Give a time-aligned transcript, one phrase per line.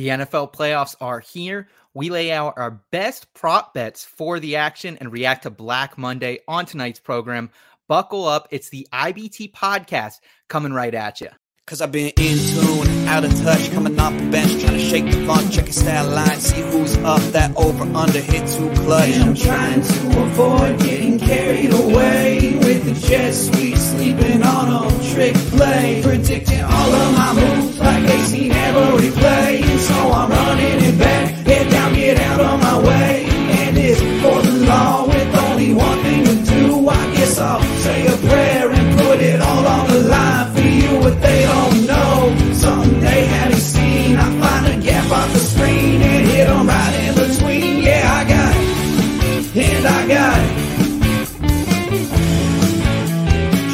[0.00, 1.68] The NFL playoffs are here.
[1.92, 6.38] We lay out our best prop bets for the action and react to Black Monday
[6.48, 7.50] on tonight's program.
[7.86, 8.48] Buckle up.
[8.50, 11.28] It's the IBT podcast coming right at you.
[11.66, 15.04] Cause I've been in tune, out of touch, coming off the bench, trying to shake
[15.04, 19.10] the funk, check your stat line, see who's up, that over under hit too clutch.
[19.10, 25.12] And I'm trying to avoid getting carried away with the jet sweep, sleeping on a
[25.12, 29.49] trick play, predicting all of my moves like they seen every play.
[29.90, 33.26] So I'm running it back, get down, get out of my way.
[33.60, 36.88] And it's for the law with only one thing to do.
[36.88, 40.92] I guess I'll say a prayer and put it all on the line for you.
[41.04, 42.14] What they don't know,
[42.52, 44.16] something they haven't seen.
[44.16, 47.82] I find a gap off the screen and hit 'em right in between.
[47.82, 50.54] Yeah, I got it, and I got it.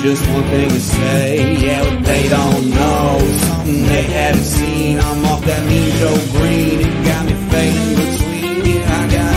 [0.02, 3.18] Just one thing to say, yeah, what they don't know,
[4.08, 4.98] haven't seen.
[4.98, 8.82] I'm off that mean Joe Greene, it got me fading between.
[8.82, 9.36] I got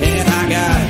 [0.00, 0.84] and I got.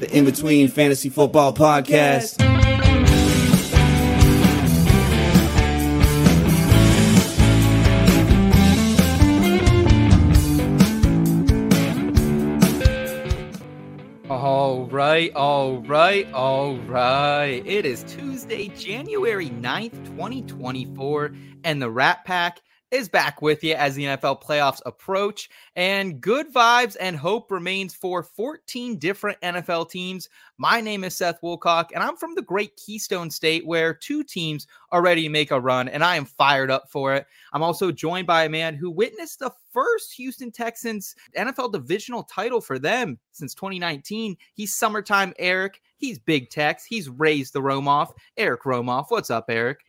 [0.00, 2.36] The In Between Fantasy Football Podcast.
[14.96, 17.62] Right, all right, all right.
[17.66, 23.94] It is Tuesday, January 9th, 2024, and the Rat Pack is back with you as
[23.94, 25.50] the NFL playoffs approach.
[25.74, 30.28] And good vibes and hope remains for 14 different NFL teams.
[30.58, 34.66] My name is Seth Wilcock, and I'm from the great Keystone State where two teams
[34.92, 37.26] are ready to make a run, and I am fired up for it.
[37.52, 42.60] I'm also joined by a man who witnessed the first Houston Texans NFL divisional title
[42.60, 44.36] for them since 2019.
[44.54, 45.82] He's summertime Eric.
[45.98, 46.84] He's Big Tex.
[46.84, 48.12] He's raised the Romoff.
[48.36, 49.06] Eric Romoff.
[49.08, 49.85] What's up, Eric?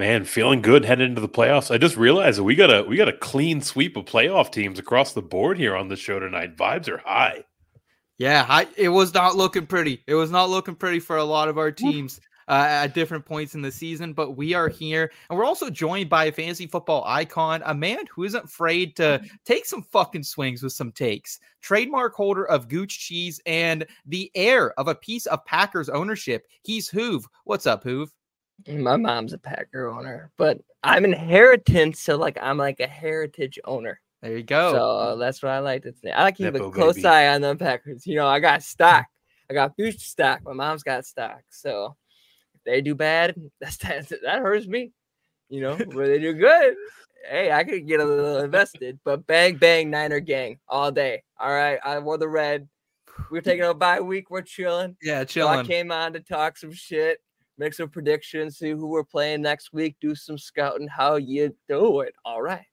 [0.00, 1.70] Man, feeling good heading into the playoffs.
[1.70, 4.78] I just realized that we got a we got a clean sweep of playoff teams
[4.78, 6.56] across the board here on the show tonight.
[6.56, 7.44] Vibes are high.
[8.16, 10.02] Yeah, I, it was not looking pretty.
[10.06, 12.18] It was not looking pretty for a lot of our teams
[12.48, 15.12] uh, at different points in the season, but we are here.
[15.28, 19.20] And we're also joined by a fantasy football icon, a man who isn't afraid to
[19.44, 21.40] take some fucking swings with some takes.
[21.60, 26.46] Trademark holder of Gooch Cheese and the heir of a piece of Packers ownership.
[26.62, 27.24] He's Hoove.
[27.44, 28.08] What's up, Hoove?
[28.68, 34.00] My mom's a Packer owner, but I'm inheritance, so like I'm like a heritage owner.
[34.22, 34.72] There you go.
[34.72, 36.10] So that's what I like to say.
[36.10, 37.06] I like to keep a close baby.
[37.08, 38.06] eye on the Packers.
[38.06, 39.06] You know, I got stock.
[39.50, 40.42] I got future stock.
[40.44, 41.40] My mom's got stock.
[41.48, 41.96] So
[42.54, 44.92] if they do bad, that's that, that hurts me.
[45.48, 46.74] You know, where they do good,
[47.28, 49.00] hey, I could get a little invested.
[49.04, 51.22] But bang bang Niner gang all day.
[51.38, 52.68] All right, I wore the red.
[53.30, 54.30] We're taking a bye week.
[54.30, 54.96] We're chilling.
[55.02, 57.18] yeah, So I came on to talk some shit,
[57.60, 60.88] make some predictions, see who we're playing next week, do some scouting.
[60.88, 62.14] How you do it?
[62.24, 62.64] All right.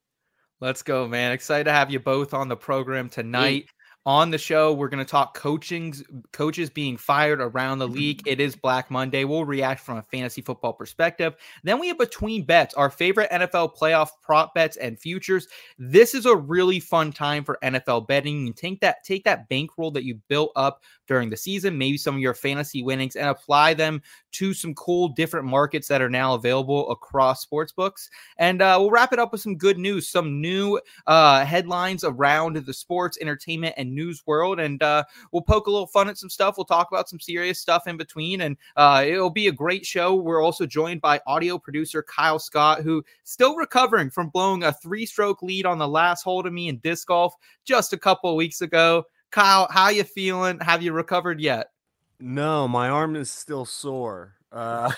[0.61, 1.33] Let's go, man.
[1.33, 3.65] Excited to have you both on the program tonight.
[4.07, 8.19] On the show, we're going to talk coachings, coaches being fired around the league.
[8.19, 8.29] Mm-hmm.
[8.29, 9.25] It is Black Monday.
[9.25, 11.35] We'll react from a fantasy football perspective.
[11.63, 15.49] Then we have between bets, our favorite NFL playoff prop bets and futures.
[15.77, 18.47] This is a really fun time for NFL betting.
[18.47, 22.15] You take that take that bankroll that you built up during the season, maybe some
[22.15, 24.01] of your fantasy winnings, and apply them
[24.33, 28.09] to some cool different markets that are now available across sports books.
[28.37, 32.57] And uh, we'll wrap it up with some good news, some new uh, headlines around
[32.57, 34.59] the sports, entertainment, and news world.
[34.59, 36.57] And uh, we'll poke a little fun at some stuff.
[36.57, 38.41] We'll talk about some serious stuff in between.
[38.41, 40.15] And uh, it'll be a great show.
[40.15, 45.05] We're also joined by audio producer Kyle Scott, who still recovering from blowing a three
[45.05, 47.33] stroke lead on the last hole to me in disc golf
[47.65, 49.05] just a couple of weeks ago.
[49.31, 50.59] Kyle, how you feeling?
[50.59, 51.71] Have you recovered yet?
[52.19, 54.35] No, my arm is still sore.
[54.51, 54.91] Uh,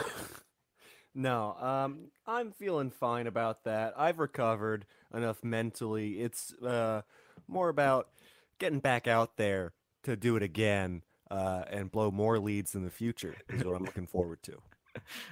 [1.16, 3.94] no, um, I'm feeling fine about that.
[3.98, 6.22] I've recovered enough mentally.
[6.22, 7.02] It's uh,
[7.48, 8.10] more about
[8.60, 9.74] getting back out there
[10.04, 13.84] to do it again uh, and blow more leads in the future is what I'm
[13.84, 14.62] looking forward to.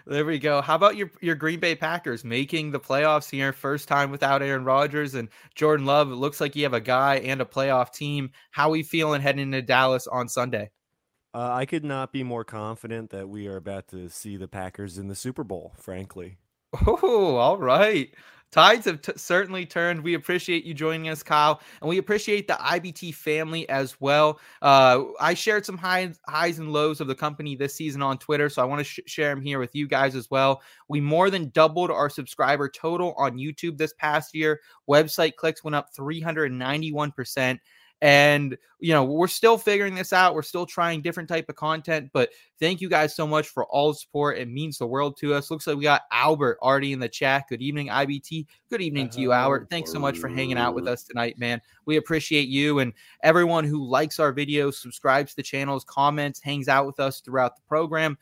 [0.06, 0.62] There we go.
[0.62, 4.64] How about your your Green Bay Packers making the playoffs here, first time without Aaron
[4.64, 6.12] Rodgers and Jordan Love?
[6.12, 8.32] It looks like you have a guy and a playoff team.
[8.52, 10.72] How we feeling heading into Dallas on Sunday?
[11.34, 14.98] Uh, I could not be more confident that we are about to see the Packers
[14.98, 16.38] in the Super Bowl, frankly.
[16.86, 18.14] Oh, all right.
[18.52, 20.02] Tides have t- certainly turned.
[20.02, 24.40] We appreciate you joining us, Kyle, and we appreciate the IBT family as well.
[24.62, 28.48] Uh, I shared some highs, highs and lows of the company this season on Twitter,
[28.50, 30.62] so I want to sh- share them here with you guys as well.
[30.88, 34.62] We more than doubled our subscriber total on YouTube this past year.
[34.90, 37.60] Website clicks went up 391%.
[38.02, 42.10] And you know we're still figuring this out we're still trying different type of content
[42.14, 42.30] but
[42.60, 45.50] thank you guys so much for all the support it means the world to us.
[45.50, 47.46] Looks like we got albert already in the chat.
[47.50, 49.68] Good evening ibt good evening to you albert.
[49.72, 51.60] thanks so much for hanging out with us tonight man.
[51.86, 56.68] We appreciate you and everyone who likes our videos subscribes to the channels comments hangs
[56.68, 58.18] out with us throughout the program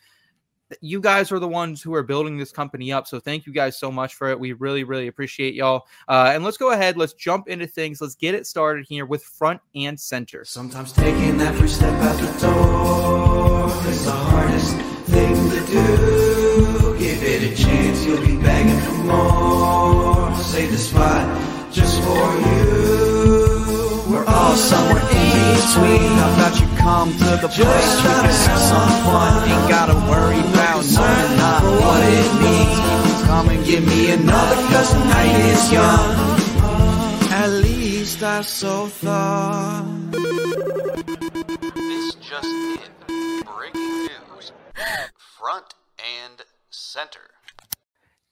[0.81, 3.07] you guys are the ones who are building this company up.
[3.07, 4.39] So thank you guys so much for it.
[4.39, 5.87] We really, really appreciate y'all.
[6.07, 6.97] Uh, and let's go ahead.
[6.97, 8.01] Let's jump into things.
[8.01, 10.43] Let's get it started here with front and center.
[10.45, 14.75] Sometimes taking that first step out the door is the hardest
[15.07, 16.97] thing to do.
[16.97, 20.35] Give it a chance, you'll be begging for more.
[20.37, 23.04] Save the spot just for you.
[24.45, 26.11] We're somewhere in between.
[26.21, 29.49] How about you come to the place Just you can to have some fun?
[29.49, 33.23] Ain't gotta worry about knowing not what it means.
[33.25, 36.35] Come and give me another, cause the night is young.
[37.31, 40.11] At least I so thought.
[41.73, 43.43] This just in.
[43.43, 44.51] Breaking news.
[45.39, 47.19] Front and center.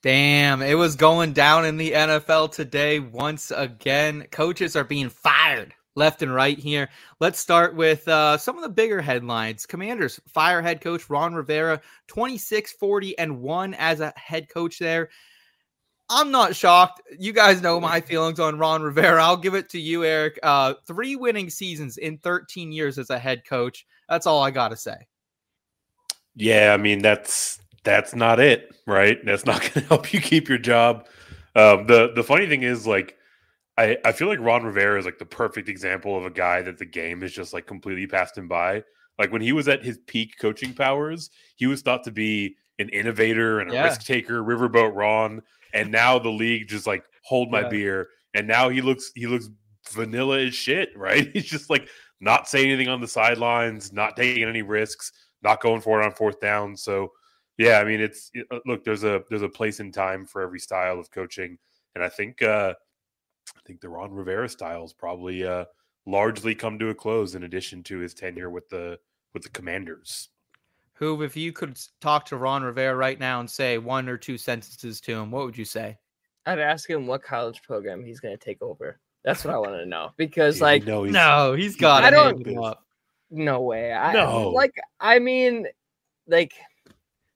[0.00, 4.28] Damn, it was going down in the NFL today once again.
[4.30, 6.88] Coaches are being fired left and right here.
[7.20, 9.66] Let's start with uh, some of the bigger headlines.
[9.66, 15.10] Commanders fire head coach Ron Rivera, 26 40 and 1 as a head coach there.
[16.10, 17.00] I'm not shocked.
[17.18, 19.22] You guys know my feelings on Ron Rivera.
[19.22, 20.38] I'll give it to you, Eric.
[20.42, 23.86] Uh, three winning seasons in 13 years as a head coach.
[24.08, 25.06] That's all I got to say.
[26.36, 29.18] Yeah, I mean that's that's not it, right?
[29.24, 31.06] That's not going to help you keep your job.
[31.56, 33.16] Um, the the funny thing is, like,
[33.76, 36.78] I I feel like Ron Rivera is like the perfect example of a guy that
[36.78, 38.84] the game is just like completely passed him by.
[39.18, 42.88] Like when he was at his peak coaching powers, he was thought to be an
[42.88, 43.84] innovator and a Yeah.
[43.84, 45.40] risk taker, riverboat Ron,
[45.72, 47.68] and now the league just like hold my Yeah.
[47.68, 49.48] beer, and now he looks he looks
[49.90, 51.28] vanilla as shit, right?
[51.32, 51.88] He's just like
[52.20, 55.12] not saying anything on the sidelines, not taking any risks,
[55.42, 56.76] not going for it on fourth down.
[56.76, 57.12] So
[57.58, 60.42] yeah, I mean it's it- uh, look there's a there's a place and time for
[60.42, 61.58] every style of coaching,
[61.94, 62.74] and I think uh
[63.56, 65.64] I think the Ron Rivera styles probably uh
[66.06, 68.98] largely come to a close in addition to his tenure with the
[69.32, 70.28] with the Commanders.
[70.98, 74.38] Who, if you could talk to Ron Rivera right now and say one or two
[74.38, 75.98] sentences to him, what would you say?
[76.46, 79.00] I'd ask him what college program he's going to take over.
[79.24, 82.10] That's what I want to know because, Yeah, like, know he's- No, he's got I
[82.10, 82.74] don't- No.
[83.30, 83.92] no way.
[83.92, 84.50] I, No.
[84.50, 85.66] like, I mean,
[86.28, 86.52] like,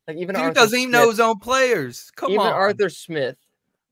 [0.06, 2.12] like even Dude Arthur doesn't even know his own players.
[2.14, 2.52] Come even on.
[2.52, 3.38] Arthur Smith,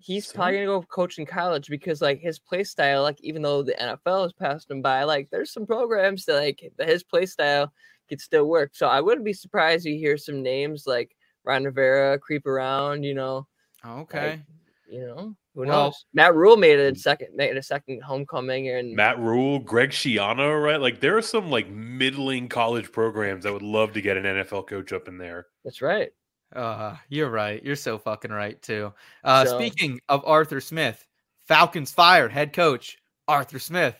[0.06, 3.62] he's probably gonna go coach in college because like his play style, like even though
[3.62, 7.72] the NFL has passed him by, like there's some programs that like his play style
[8.08, 8.70] could still work.
[8.74, 13.14] So I wouldn't be surprised you hear some names like Ron Rivera creep around, you
[13.14, 13.46] know.
[13.84, 14.40] Oh, okay.
[14.88, 16.04] You know, who Well- knows?
[16.14, 20.80] Matt Rhule made it second made a second homecoming and Matt Rhule, Greg Schiano, right?
[20.80, 24.68] Like there are some like middling college programs that would love to get an NFL
[24.68, 25.46] coach up in there.
[25.64, 26.10] that's right.
[26.54, 27.62] Uh, you're right.
[27.64, 28.92] You're so fucking right too.
[29.24, 31.06] Uh, So- speaking of Arthur Smith,
[31.46, 32.98] Falcons fired head coach
[33.28, 33.96] Arthur Smith.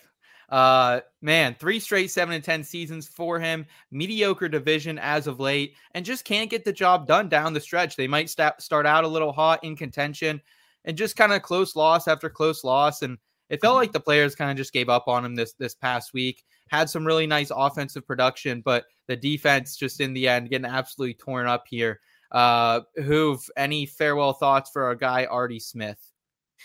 [0.49, 3.65] Uh, man, three straight seven and ten seasons for him.
[3.91, 7.97] Mediocre division as of late, and just can't get the job done down the stretch.
[7.97, 10.41] They might sta- start out a little hot in contention,
[10.85, 13.17] and just kind of close loss after close loss, and
[13.49, 16.13] it felt like the players kind of just gave up on him this this past
[16.13, 16.45] week.
[16.69, 21.15] Had some really nice offensive production, but the defense just in the end getting absolutely
[21.15, 21.99] torn up here.
[22.31, 25.99] Uh, Hoove, any farewell thoughts for our guy Artie Smith?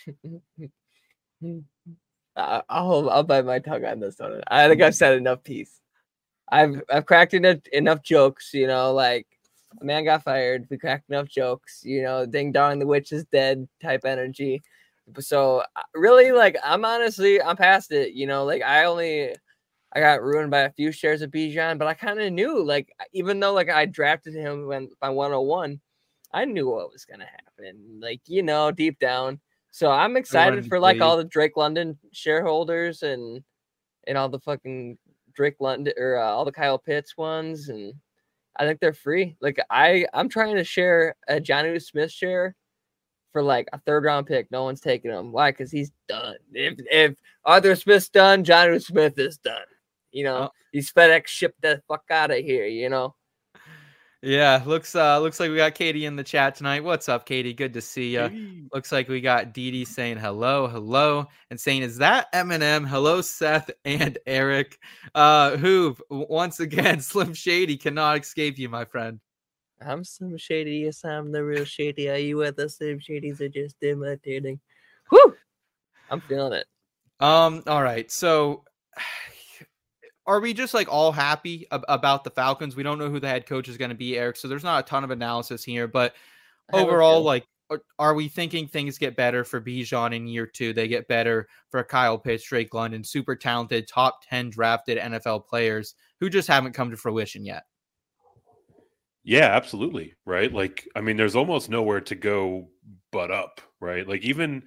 [2.36, 4.40] I'll I'll bite my tongue on this one.
[4.48, 5.80] I think I've said enough peace.
[6.50, 9.26] I've I've cracked enough enough jokes, you know, like
[9.80, 10.66] a man got fired.
[10.70, 14.62] We cracked enough jokes, you know, ding dong, the witch is dead type energy.
[15.18, 18.44] So uh, really, like I'm honestly I'm past it, you know.
[18.44, 19.34] Like I only
[19.94, 22.94] I got ruined by a few shares of Bijan, but I kind of knew, like
[23.12, 25.80] even though like I drafted him when by 101,
[26.32, 28.00] I knew what was gonna happen.
[28.00, 29.40] Like you know, deep down.
[29.70, 33.42] So I'm excited for like all the Drake London shareholders and
[34.06, 34.98] and all the fucking
[35.34, 37.94] Drake London or uh, all the Kyle Pitts ones, and
[38.56, 39.36] I think they're free.
[39.40, 42.54] Like I I'm trying to share a Jonnu Smith share
[43.32, 44.50] for like a third round pick.
[44.50, 45.32] No one's taking him.
[45.32, 45.50] Why?
[45.50, 46.36] Because he's done.
[46.52, 49.62] If if Arthur Smith's done, Jonnu Smith is done.
[50.12, 50.50] You know, Oh.
[50.72, 52.66] he's FedEx shipped the fuck out of here.
[52.66, 53.14] You know.
[54.24, 56.84] Yeah, looks uh looks like we got Katie in the chat tonight.
[56.84, 57.52] What's up, Katie?
[57.52, 58.68] Good to see you.
[58.72, 63.20] Looks like we got Dee Dee saying hello, hello, and saying, "Is that Eminem?" Hello,
[63.20, 64.78] Seth and Eric.
[65.12, 69.18] Uh, Hoove, w- once again, Slim Shady cannot escape you, my friend.
[69.84, 70.76] I'm Slim Shady.
[70.84, 72.08] Yes, I'm the real Shady.
[72.08, 74.60] Are you at the Slim Shadys are just imitating?
[75.10, 75.34] Whew!
[76.10, 76.66] I'm feeling it.
[77.18, 78.08] Um, all right.
[78.08, 78.62] So
[80.26, 82.76] are we just like all happy ab- about the Falcons?
[82.76, 84.36] We don't know who the head coach is going to be, Eric.
[84.36, 86.14] So there's not a ton of analysis here, but
[86.72, 90.26] I have a overall, like, are- are we thinking things get better for Bijan in
[90.26, 90.72] year two?
[90.72, 95.94] They get better for Kyle Pitts, Drake London, super talented, top 10 drafted NFL players
[96.20, 97.64] who just haven't come to fruition yet.
[99.24, 100.14] Yeah, absolutely.
[100.24, 100.52] Right.
[100.52, 102.68] Like, I mean, there's almost nowhere to go
[103.12, 104.08] but up, right?
[104.08, 104.64] Like even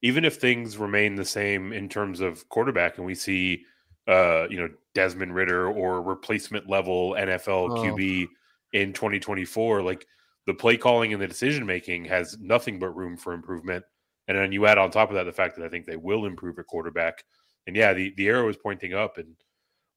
[0.00, 3.64] even if things remain the same in terms of quarterback and we see
[4.08, 7.82] uh, you know, Desmond Ridder or replacement level NFL Oh.
[7.82, 8.26] QB
[8.72, 10.06] in 2024, like
[10.46, 13.84] the play calling and the decision making has nothing but room for improvement.
[14.26, 16.24] And then you add on top of that the fact that I think they will
[16.24, 17.22] improve at quarterback.
[17.66, 19.18] And yeah, the, the arrow is pointing up.
[19.18, 19.36] And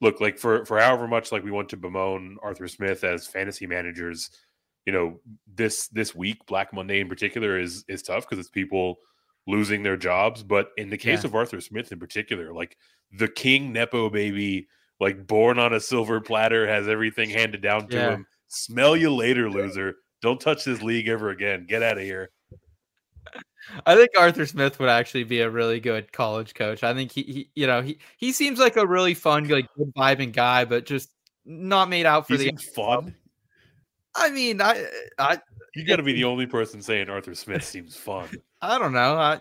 [0.01, 3.65] look, like for for however much like we want to bemoan Arthur Smith as fantasy
[3.65, 4.29] managers,
[4.85, 5.19] you know,
[5.53, 8.97] this this week, Black Monday in particular, is is tough because it's people
[9.47, 10.43] losing their jobs.
[10.43, 11.27] But in the case Yeah.
[11.29, 12.77] of Arthur Smith in particular, like
[13.11, 14.67] the king Nepo baby,
[14.99, 18.09] like born on a silver platter, has everything handed down to Yeah.
[18.11, 18.27] him.
[18.47, 19.95] Smell you later, loser.
[20.21, 21.65] Don't touch this league ever again.
[21.65, 22.29] Get out of here.
[23.85, 26.83] I think Arthur Smith would actually be a really good college coach.
[26.83, 29.93] I think he, he you know, he he seems like a really fun, like good
[29.95, 31.11] vibing guy, but just
[31.45, 32.57] not made out for He the.
[32.75, 33.15] fun.
[34.15, 34.85] I mean, I
[35.17, 35.39] I
[35.75, 38.29] You got to be the only person saying Arthur Smith seems fun.
[38.61, 39.15] I don't know.
[39.15, 39.39] I,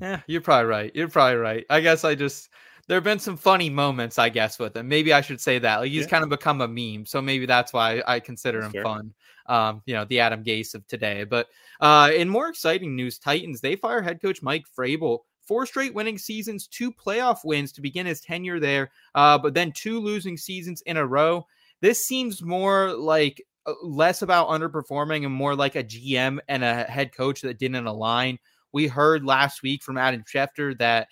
[0.00, 0.92] yeah, you're probably right.
[0.94, 1.66] You're probably right.
[1.70, 2.50] I guess I just
[2.86, 4.88] there have been some funny moments, I guess, with him.
[4.88, 5.76] Maybe I should say that.
[5.80, 6.08] Like he's Yeah.
[6.08, 8.82] kind of become a meme, so maybe that's why I consider him fair.
[8.82, 9.14] fun.
[9.46, 11.24] Um, you know, the Adam Gase of today.
[11.24, 11.48] But
[11.80, 15.20] uh, in more exciting news, Titans they fire head coach Mike Vrabel.
[15.42, 19.72] Four straight winning seasons, two playoff wins to begin his tenure there, uh, but then
[19.72, 21.44] two losing seasons in a row.
[21.80, 23.42] This seems more like
[23.82, 28.38] less about underperforming and more like a GM and a head coach that didn't align.
[28.72, 31.08] We heard last week from Adam Schefter that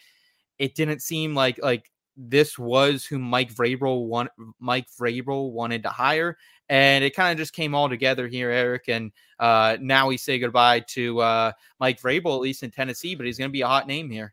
[0.59, 5.89] it didn't seem like like this was who Mike Vrabel want Mike Vrabel wanted to
[5.89, 6.37] hire,
[6.69, 8.85] and it kind of just came all together here, Eric.
[8.89, 13.27] And uh, now we say goodbye to uh, Mike Vrabel, at least in Tennessee, but
[13.27, 14.33] he's going to be a hot name here.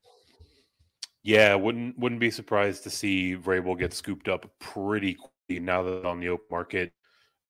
[1.24, 6.06] Yeah, wouldn't wouldn't be surprised to see Vrabel get scooped up pretty quickly now that
[6.06, 6.92] on the open market.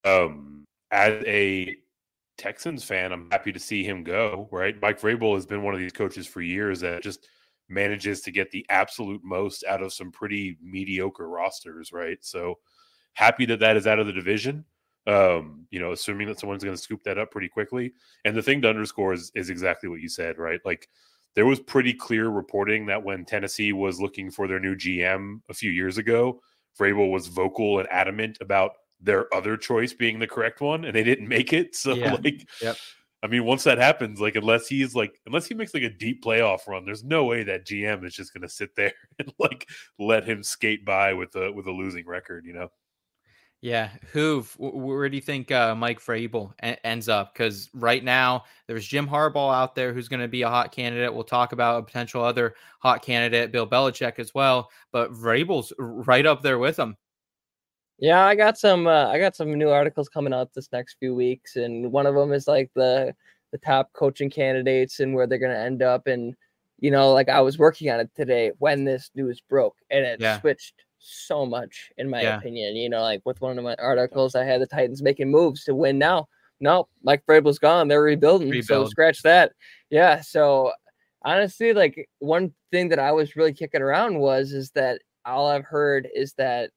[0.05, 1.75] Um, as a
[2.37, 4.47] Texans fan, I'm happy to see him go.
[4.51, 7.27] Right, Mike Vrabel has been one of these coaches for years that just
[7.67, 11.91] manages to get the absolute most out of some pretty mediocre rosters.
[11.91, 12.59] Right, so
[13.13, 14.63] happy that that is out of the division.
[15.07, 17.93] Um, you know, assuming that someone's going to scoop that up pretty quickly.
[18.25, 20.59] And the thing to underscore is, is exactly what you said, right?
[20.65, 20.89] Like
[21.35, 25.53] there was pretty clear reporting that when Tennessee was looking for their new GM a
[25.53, 26.41] few years ago,
[26.79, 28.71] Vrabel was vocal and adamant about
[29.05, 31.75] their other choice being the correct one, and they didn't make it.
[31.75, 32.13] So, Yeah.
[32.23, 32.77] like, Yep.
[33.23, 36.23] I mean, once that happens, like, unless he's like, unless he makes like a deep
[36.23, 39.67] playoff run, there's no way that GM is just going to sit there and like
[39.97, 42.69] let him skate by with a with a losing record, you know?
[43.61, 47.33] Yeah, Hoove, wh- where do you think uh, Mike Vrabel e- ends up?
[47.33, 51.11] Because right now there's Jim Harbaugh out there who's going to be a hot candidate.
[51.11, 54.69] We'll talk about a potential other hot candidate, Bill Belichick as well.
[54.91, 56.95] But Vrabel's right up there with him.
[57.97, 58.87] Yeah, I got some.
[58.87, 62.15] Uh, I got some new articles coming out this next few weeks, and one of
[62.15, 63.15] them is like the
[63.51, 66.07] the top coaching candidates and where they're going to end up.
[66.07, 66.35] And
[66.79, 70.19] you know, like I was working on it today when this news broke, and it
[70.19, 70.39] Yeah.
[70.41, 72.37] switched so much, in my Yeah.
[72.37, 72.75] opinion.
[72.75, 75.75] You know, like with one of my articles, I had the Titans making moves to
[75.75, 76.27] win now.
[76.59, 77.87] No, Mike Vrabel's gone.
[77.87, 78.61] They're rebuilding.
[78.61, 79.53] So scratch that.
[79.89, 80.19] Yeah.
[80.21, 80.73] So
[81.23, 85.65] honestly, like one thing that I was really kicking around was is that all I've
[85.65, 86.71] heard is that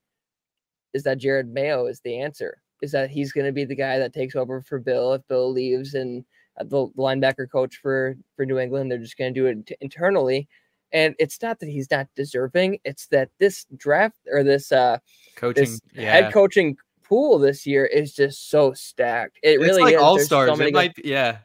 [0.93, 2.61] is that Jerod Mayo is the answer.
[2.81, 5.51] Is that he's going to be the guy that takes over for Bill if Bill
[5.51, 6.23] leaves and
[6.59, 8.91] uh, the linebacker coach for for New England.
[8.91, 10.47] They're just going to do it t- internally,
[10.91, 12.79] and it's not that he's not deserving.
[12.85, 14.99] It's that this draft or this uh
[15.35, 16.11] Coaching, this yeah.
[16.11, 19.39] head coaching pool this year is just so stacked.
[19.43, 20.01] It really like is.
[20.01, 20.57] all There's so stars.
[20.57, 21.39] many it might, be, yeah.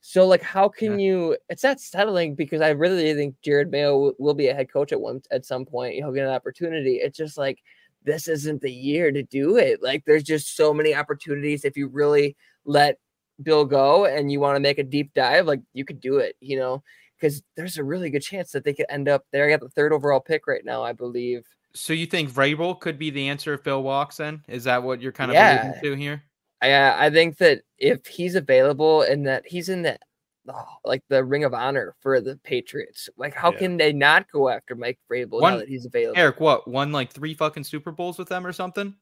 [0.00, 1.36] so like, how can you?
[1.48, 5.00] It's not settling because I really think Jerod Mayo will be a head coach at
[5.00, 5.94] one at some point.
[5.94, 6.96] He'll get an opportunity.
[6.96, 7.58] It's just like
[8.04, 9.82] this isn't the year to do it.
[9.82, 11.64] Like there's just so many opportunities.
[11.64, 12.98] If you really let
[13.42, 16.36] Bill go and you want to make a deep dive, like you could do it.
[16.40, 16.82] You know,
[17.18, 19.46] because there's a really good chance that they could end up there.
[19.46, 21.44] I got the third overall pick right now, I believe.
[21.74, 24.18] So you think Vrabel could be the answer if Bill walks?
[24.18, 25.64] Then is that what you're kind of Yeah.
[25.64, 26.22] alluding to here?
[26.62, 29.98] I uh, I think that if he's available and that he's in the
[30.48, 33.58] oh, like the ring of honor for the Patriots, like how Yeah.
[33.58, 36.18] can they not go after Mike Vrabel One- now that he's available?
[36.18, 38.94] Eric, what won like three fucking Super Bowls with them or something?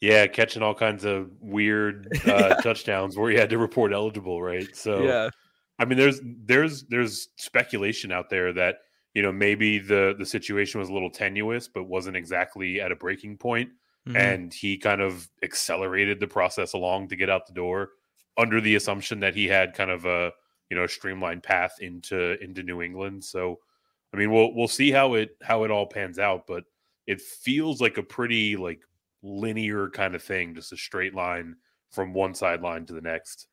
[0.00, 4.68] Yeah, catching all kinds of weird uh, touchdowns where he had to report eligible, right?
[4.76, 5.30] So yeah,
[5.80, 8.76] I mean, there's there's there's speculation out there that
[9.14, 12.96] you know, maybe the the situation was a little tenuous, but wasn't exactly at a
[12.96, 13.70] breaking point,
[14.06, 14.16] Mhm.
[14.16, 17.90] and he kind of accelerated the process along to get out the door
[18.38, 20.32] under the assumption that he had kind of a
[20.70, 23.22] you know streamlined path into into New England.
[23.24, 23.58] So,
[24.14, 26.64] I mean, we'll we'll see how it how it all pans out, but
[27.06, 28.80] it feels like a pretty like
[29.22, 31.56] linear kind of thing, just a straight line
[31.90, 33.48] from one sideline to the next.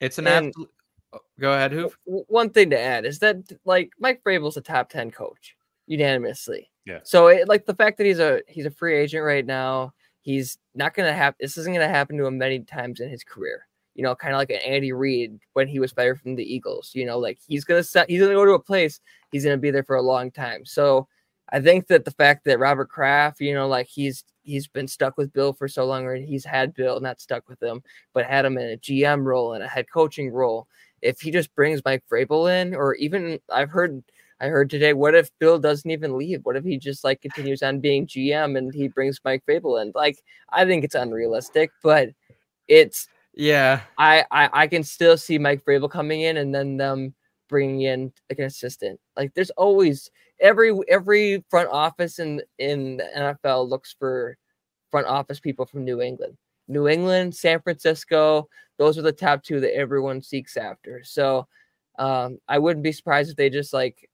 [0.00, 0.70] it's an And- absolute.
[1.12, 1.92] oh, Go ahead, who?
[2.04, 6.70] One thing to add is that like Mike Vrabel's a top ten coach unanimously.
[6.86, 7.00] Yeah.
[7.02, 10.58] So it, like the fact that he's a he's a free agent right now, he's
[10.74, 13.66] not gonna have this isn't gonna happen to him many times in his career.
[13.94, 16.90] You know, kind of like an Andy Reid when he was fired from the Eagles.
[16.94, 19.00] You know, like he's gonna set he's gonna go to a place
[19.32, 20.64] he's gonna be there for a long time.
[20.64, 21.08] So
[21.50, 25.16] I think that the fact that Robert Kraft, you know, like he's he's been stuck
[25.16, 27.82] with Bill for so long, or he's had Bill, not stuck with him,
[28.12, 30.66] but had him in a GM role and a head coaching role.
[31.02, 34.02] If he just brings Mike Vrabel in, or even I've heard
[34.40, 36.40] I heard today, what if Bill doesn't even leave?
[36.44, 39.92] What if he just like continues on being GM and he brings Mike Vrabel in?
[39.94, 40.18] Like
[40.50, 42.10] I think it's unrealistic, but
[42.68, 47.14] it's Yeah, I, I I can still see Mike Vrabel coming in and then them
[47.48, 49.00] bringing in like an assistant.
[49.16, 50.10] Like there's always
[50.40, 54.36] every every front office in in the NFL looks for
[54.90, 56.36] front office people from New England.
[56.68, 58.48] New England, San Francisco,
[58.78, 61.02] those are the top two that everyone seeks after.
[61.04, 61.46] So
[61.98, 64.08] um, I wouldn't be surprised if they just like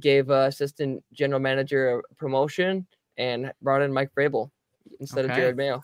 [0.00, 4.50] gave uh, assistant general manager a promotion and brought in Mike Vrabel
[5.00, 5.82] instead of Jerod Mayo.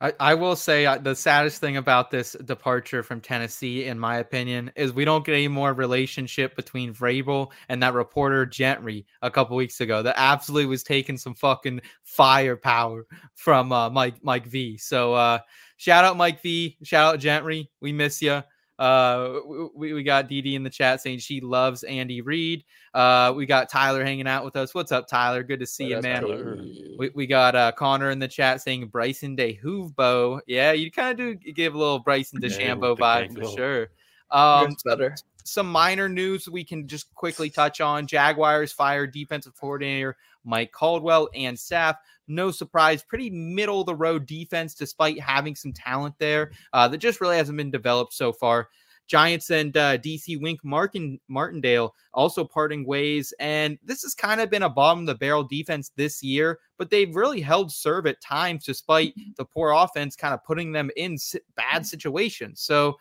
[0.00, 4.70] I, will say uh, the saddest thing about this departure from Tennessee, in my opinion,
[4.76, 9.56] is we don't get any more relationship between Vrabel and that reporter Gentry a couple
[9.56, 10.02] weeks ago.
[10.02, 14.76] That absolutely was taking some fucking firepower from uh, Mike Mike V.
[14.76, 15.38] So uh,
[15.76, 16.76] shout out Mike V.
[16.82, 17.70] Shout out Gentry.
[17.80, 18.42] We miss you.
[18.78, 19.38] Uh,
[19.74, 22.64] we, we got Dee Dee in the chat saying she loves Andy Reid.
[22.92, 24.74] Uh, we got Tyler hanging out with us.
[24.74, 25.42] What's up, Tyler?
[25.42, 26.22] Good to see you, man.
[26.22, 26.56] Tyler?
[26.98, 30.40] We, we got uh, Connor in the chat saying Bryson De Hoovbo.
[30.46, 33.56] Yeah, you kind of do give a little Bryson Yeah, DeChambeau with the vibe for
[33.56, 33.88] sure.
[34.30, 35.16] Um, Gets better.
[35.44, 38.06] some minor news we can just quickly touch on.
[38.06, 41.96] Jaguars fire defensive coordinator Mike Caldwell and staff.
[42.28, 46.98] No surprise, pretty middle of the road defense, despite having some talent there uh, that
[46.98, 48.68] just really hasn't been developed so far.
[49.06, 53.34] Giants and uh, DC Wink Martin, Martindale also parting ways.
[53.38, 56.90] And this has kind of been a bottom of the barrel defense this year, but
[56.90, 61.18] they've really held serve at times despite the poor offense kind of putting them in
[61.56, 62.62] bad situations.
[62.62, 62.96] So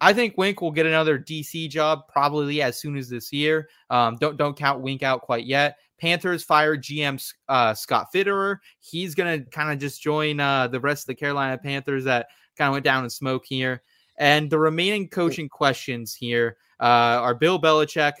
[0.00, 3.68] I think Wink will get another DC job probably as soon as this year.
[3.88, 5.78] Um, don't don't count Wink out quite yet.
[5.98, 8.58] Panthers fired GM uh, Scott Fitterer.
[8.80, 12.68] He's gonna kind of just join uh, the rest of the Carolina Panthers that kind
[12.68, 13.82] of went down in smoke here.
[14.18, 16.84] And the remaining coaching questions here uh,
[17.20, 18.14] are Bill Belichick.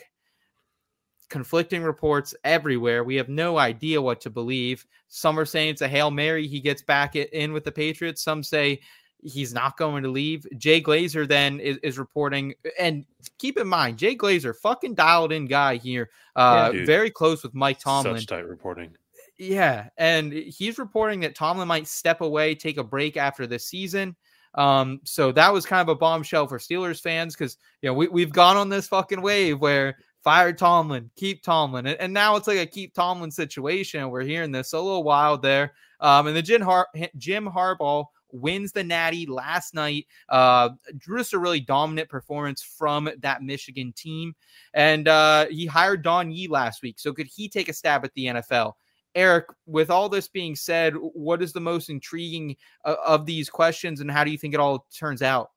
[1.28, 3.02] Conflicting reports everywhere.
[3.02, 4.86] We have no idea what to believe.
[5.08, 6.46] Some are saying it's a hail mary.
[6.46, 8.22] He gets back in with the Patriots.
[8.22, 8.80] Some say
[9.26, 10.46] he's not going to leave.
[10.56, 13.04] Jay Glazer then is, is reporting, and
[13.38, 16.86] keep in mind, Jay Glazer, fucking dialed in guy here, uh, dude.
[16.86, 18.16] very close with Mike Tomlin.
[18.18, 18.96] Such tight reporting.
[19.38, 24.16] Yeah, and he's reporting that Tomlin might step away, take a break after this season.
[24.54, 28.08] Um, so that was kind of a bombshell for Steelers fans because you know we
[28.08, 32.46] we've gone on this fucking wave where fire Tomlin, keep Tomlin, and, and now it's
[32.46, 34.08] like a keep Tomlin situation.
[34.08, 35.74] We're hearing this a little wild there.
[36.00, 40.06] Um, and the Jim Har- Jim Harbaugh wins the Natty last night.
[40.28, 44.34] Uh, just a really dominant performance from that Michigan team,
[44.74, 46.98] and uh, he hired Don Yee last week.
[46.98, 48.72] So could he take a stab at the NFL?
[49.14, 54.00] Eric, with all this being said, what is the most intriguing uh, of these questions,
[54.00, 55.50] and how do you think it all turns out?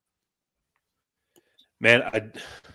[1.81, 2.23] Man, I,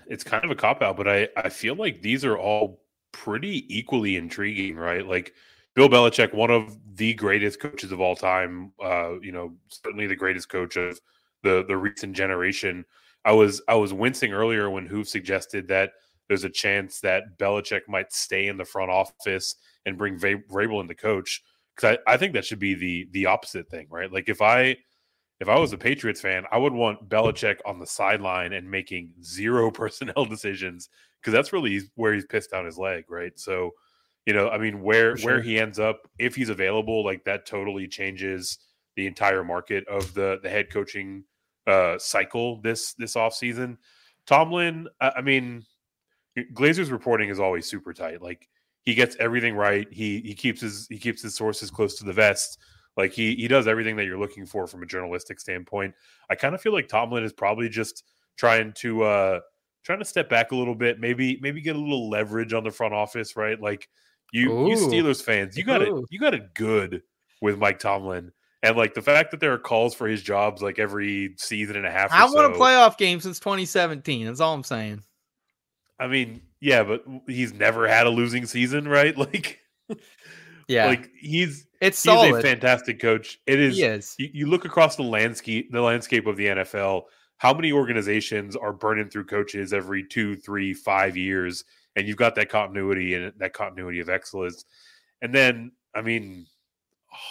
[0.06, 3.64] it's kind of a cop out, but I, I feel like these are all pretty
[3.74, 5.06] equally intriguing, right?
[5.06, 5.34] Like
[5.74, 10.16] Bill Belichick, one of the greatest coaches of all time, uh, you know, certainly the
[10.16, 11.00] greatest coach of
[11.42, 12.84] the the recent generation.
[13.24, 15.92] I was I was wincing earlier when Hoove suggested that
[16.28, 20.86] there's a chance that Belichick might stay in the front office and bring Vrabel in
[20.86, 21.42] the coach
[21.74, 24.12] because I, I think that should be the the opposite thing, right?
[24.12, 24.76] Like if I
[25.40, 29.12] if I was a Patriots fan, I would want Belichick on the sideline and making
[29.22, 30.88] zero personnel decisions
[31.20, 33.38] because that's really where he's pissed down his leg, right?
[33.38, 33.72] So,
[34.26, 37.46] you know, I mean, where For where he ends up if he's available, like that
[37.46, 38.58] totally changes
[38.96, 41.24] the entire market of the the head coaching
[41.66, 43.76] uh cycle this this offseason.
[44.26, 45.64] Tomlin, I, I mean,
[46.54, 48.22] Glazer's reporting is always super tight.
[48.22, 48.48] Like
[48.82, 49.86] he gets everything right.
[49.90, 52.58] He he keeps his he keeps his sources close to the vest.
[52.96, 55.94] Like he he does everything that you're looking for from a journalistic standpoint.
[56.30, 58.04] I kind of feel like Tomlin is probably just
[58.36, 59.40] trying to uh
[59.84, 62.70] trying to step back a little bit, maybe maybe get a little leverage on the
[62.70, 63.60] front office, right?
[63.60, 63.88] Like
[64.32, 67.02] you you Steelers fans, you got it you got it good
[67.40, 68.32] with Mike Tomlin.
[68.62, 71.86] And like the fact that there are calls for his jobs like every season and
[71.86, 72.10] a half.
[72.10, 74.26] or I won a playoff game since 2017.
[74.26, 75.02] That's all I'm saying.
[76.00, 79.14] I mean, yeah, but he's never had a losing season, right?
[79.24, 79.60] Like,
[80.66, 83.38] Yeah, like he's it's he's a fantastic coach.
[83.46, 83.78] It is.
[83.78, 84.14] is.
[84.18, 87.02] You, you look across the landscape, the landscape of the NFL.
[87.36, 91.64] How many organizations are burning through coaches every two, three, five years,
[91.96, 94.64] and you've got that continuity and that continuity of excellence.
[95.22, 96.46] And then, I mean,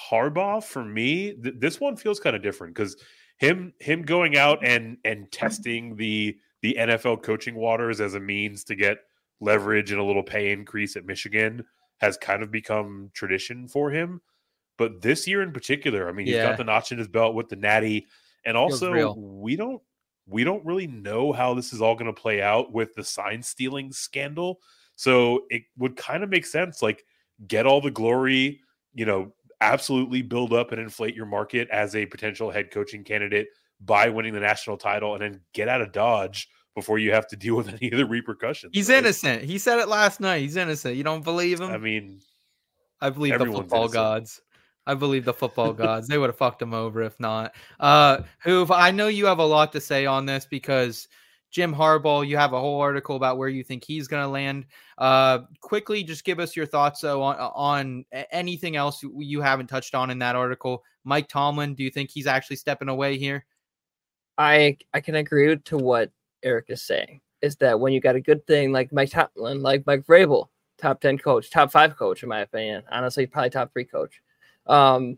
[0.10, 2.96] Harbaugh for me, th- this one feels kind of different because
[3.38, 8.64] him him going out and and testing the the NFL coaching waters as a means
[8.66, 9.00] to get
[9.42, 11.66] leverage and a little pay increase at Michigan
[12.00, 14.22] has kind of become tradition for him.
[14.78, 17.50] But this year in particular, I mean, he's got the notch in his belt with
[17.50, 18.08] the natty,
[18.46, 19.82] and also we don't
[20.28, 23.44] we don't really know how this is all going to play out with the sign
[23.44, 24.60] stealing scandal.
[24.96, 27.04] So it would kind of make sense, like
[27.48, 28.62] get all the glory,
[28.94, 33.48] you know, absolutely build up and inflate your market as a potential head coaching candidate
[33.82, 37.36] by winning the national title, and then get out of Dodge before you have to
[37.36, 38.72] deal with any of the repercussions.
[38.74, 39.00] He's right?
[39.00, 39.44] innocent.
[39.44, 40.42] He said it last night.
[40.42, 40.96] He's innocent.
[40.96, 41.72] You don't believe him?
[41.72, 42.22] I mean,
[43.02, 43.94] I believe the football innocent.
[43.94, 44.42] gods.
[44.86, 46.08] I believe the football gods.
[46.08, 47.54] They would have fucked him over if not.
[47.80, 51.08] Uh Hoove, I know you have a lot to say on this because
[51.52, 54.66] Jim Harbaugh, you have a whole article about where you think he's going to land.
[54.98, 59.68] Uh quickly just give us your thoughts though on on anything else you- you haven't
[59.68, 60.84] touched on in that article.
[61.04, 63.46] Mike Tomlin, do you think he's actually stepping away here?
[64.38, 66.12] I I can agree to what
[66.44, 67.22] Eric is saying.
[67.42, 71.02] Is that when you got a good thing like Mike Tomlin, like Mike Vrabel, top
[71.02, 72.84] ten coach, top five coach in my opinion.
[72.92, 74.22] Honestly, probably top three coach.
[74.68, 75.18] Um,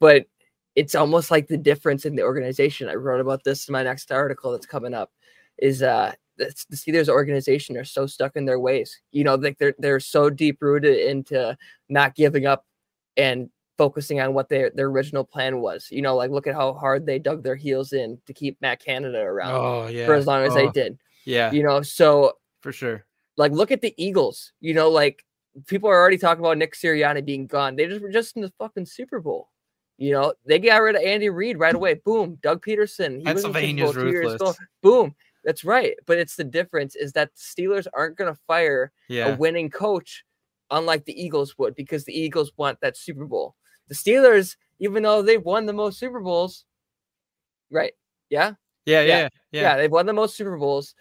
[0.00, 0.26] but
[0.74, 2.88] it's almost like the difference in the organization.
[2.88, 5.10] I wrote about this in my next article that's coming up.
[5.58, 9.00] Is uh the Steelers organization are so stuck in their ways.
[9.10, 11.56] You know, like they're they're so deep rooted into
[11.88, 12.64] not giving up
[13.16, 15.88] and focusing on what their their original plan was.
[15.90, 18.80] You know, like look at how hard they dug their heels in to keep Matt
[18.84, 20.06] Canada around Oh yeah.
[20.06, 20.96] for as long as they Oh, did.
[21.24, 23.04] Yeah, You know, so for sure.
[23.36, 24.52] like look at the Eagles.
[24.60, 25.24] You know, like
[25.66, 27.76] people are already talking about Nick Sirianni being gone.
[27.76, 29.50] They just were just in the fucking Super Bowl.
[29.96, 31.94] You know, they got rid of Andy Reid right away.
[31.94, 33.18] Boom, Doug Pederson.
[33.20, 34.46] He was in the Super Pennsylvania's years ago.
[34.46, 34.56] ruthless.
[34.82, 35.14] Boom.
[35.44, 35.94] That's right.
[36.06, 39.28] But it's the difference is that the Steelers aren't going to fire Yeah.
[39.28, 40.24] a winning coach,
[40.70, 43.56] unlike the Eagles would, because the Eagles want that Super Bowl.
[43.88, 46.64] The Steelers, even though they've won the most Super Bowls,
[47.70, 47.92] right?
[48.30, 48.52] Yeah,
[48.84, 49.76] Yeah, yeah, yeah, yeah, yeah.
[49.78, 50.94] they've won the most Super Bowls.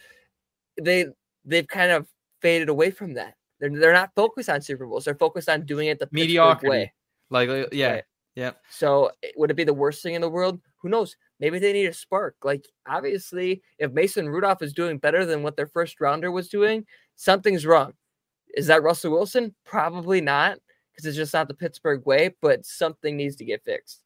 [0.81, 1.07] They
[1.45, 2.07] they've kind of
[2.41, 3.35] faded away from that.
[3.59, 5.05] They're they're not focused on Super Bowls.
[5.05, 6.69] They're focused on doing it the Mediocrity.
[6.69, 6.93] way.
[7.29, 7.91] Like uh, yeah.
[7.91, 8.03] Right.
[8.35, 8.51] Yeah.
[8.69, 10.59] So would it be the worst thing in the world?
[10.81, 11.15] Who knows?
[11.39, 12.35] Maybe they need a spark.
[12.43, 16.85] Like obviously, if Mason Rudolph is doing better than what their first rounder was doing,
[17.15, 17.93] something's wrong.
[18.55, 19.55] Is that Russell Wilson?
[19.65, 20.59] Probably not,
[20.91, 22.35] because it's just not the Pittsburgh way.
[22.41, 24.03] But something needs to get fixed.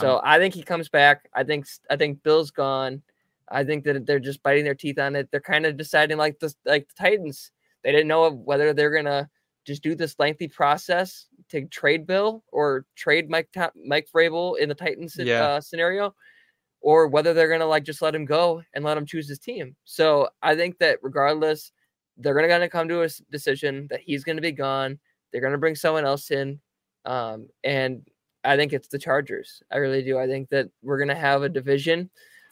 [0.00, 1.28] So I think he comes back.
[1.34, 3.02] I think I think Bill's gone.
[3.48, 5.28] I think that they're just biting their teeth on it.
[5.30, 7.52] They're kind of deciding like the like the Titans.
[7.84, 9.28] They didn't know whether they're gonna
[9.64, 14.74] just do this lengthy process to trade Bill or trade Mike Mike Vrabel in the
[14.74, 15.42] Titans Yeah.
[15.44, 16.14] uh, scenario,
[16.80, 19.76] or whether they're gonna like just let him go and let him choose his team.
[19.84, 21.72] So I think that regardless,
[22.16, 24.98] they're gonna gonna come to a decision that he's gonna be gone.
[25.32, 26.60] They're gonna bring someone else in,
[27.04, 28.06] um, and
[28.44, 29.62] I think it's the Chargers.
[29.72, 30.18] I really do.
[30.18, 32.10] I think that we're gonna have a division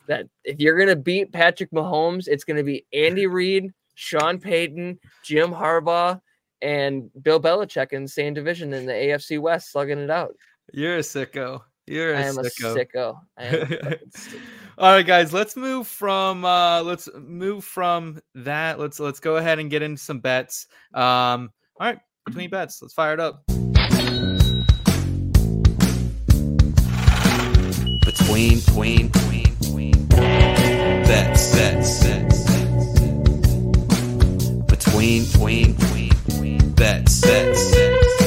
[0.08, 5.50] that if you're gonna beat Patrick Mahomes, it's gonna be Andy Reid, Sean Payton, Jim
[5.52, 6.20] Harbaugh,
[6.60, 10.34] and Bill Belichick in the same division in the AFC West, slugging it out.
[10.72, 11.62] You're a sicko.
[11.86, 12.76] You're a I am a sicko.
[12.76, 13.20] sicko.
[13.38, 14.40] I am a fucking sick-
[14.78, 18.78] All right, guys, let's move from uh let's move from that.
[18.80, 20.66] Let's let's go ahead and get into some bets.
[20.94, 23.44] Um all right, between bets, let's fire it up.
[28.04, 29.31] between, between, between, between.
[35.42, 35.74] Between.
[36.74, 38.22] Bets, bets, bets.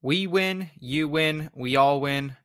[0.00, 2.36] We win, you win, we all win.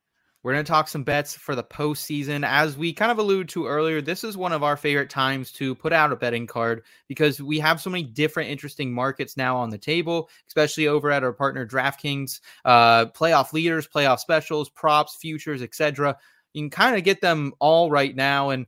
[0.46, 2.46] We're going to talk some bets for the postseason.
[2.48, 5.74] As we kind of alluded to earlier, this is one of our favorite times to
[5.74, 9.72] put out a betting card because we have so many different interesting markets now on
[9.72, 12.42] the table, especially over at our partner DraftKings.
[12.64, 16.16] Uh, playoff leaders, playoff specials, props, futures, etc.
[16.54, 18.52] You can kind of get them all right now.
[18.52, 18.68] And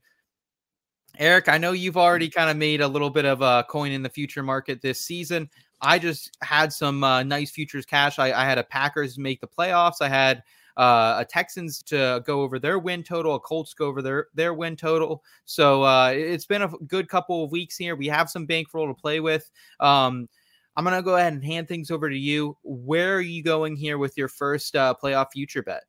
[1.19, 4.01] Eric, I know you've already kind of made a little bit of a coin in
[4.01, 5.47] the future market this season.
[5.79, 8.17] I just had some uh, nice futures cash.
[8.17, 10.01] I, I, had a Packers make the playoffs.
[10.01, 10.41] I had
[10.77, 14.53] uh, a Texans to go over their win total, a Colts go over their their
[14.53, 15.23] win total.
[15.45, 17.95] So uh, it's been a good couple of weeks here.
[17.95, 19.49] We have some bankroll to play with.
[19.79, 20.29] Um,
[20.75, 22.55] I'm gonna go ahead and hand things over to you.
[22.63, 25.83] Where are you going here with your first uh, playoff future bet?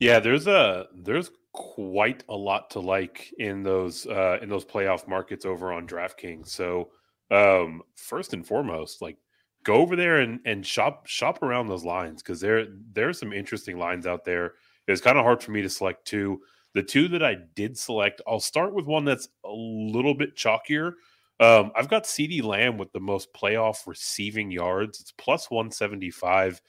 [0.00, 5.06] Yeah, there's a there's quite a lot to like in those uh, in those playoff
[5.06, 6.48] markets over on DraftKings.
[6.48, 6.90] So
[7.30, 9.18] um, first and foremost, like
[9.68, 13.34] go over there and, and shop shop around those lines because there there are some
[13.34, 14.54] interesting lines out there.
[14.86, 16.40] It's kind of hard for me to select two.
[16.72, 20.92] The two that I did select, I'll start with one that's a little bit chalkier.
[21.40, 25.00] Um, I've got CeeDee Lamb with the most playoff receiving yards.
[25.00, 26.62] It's plus 175.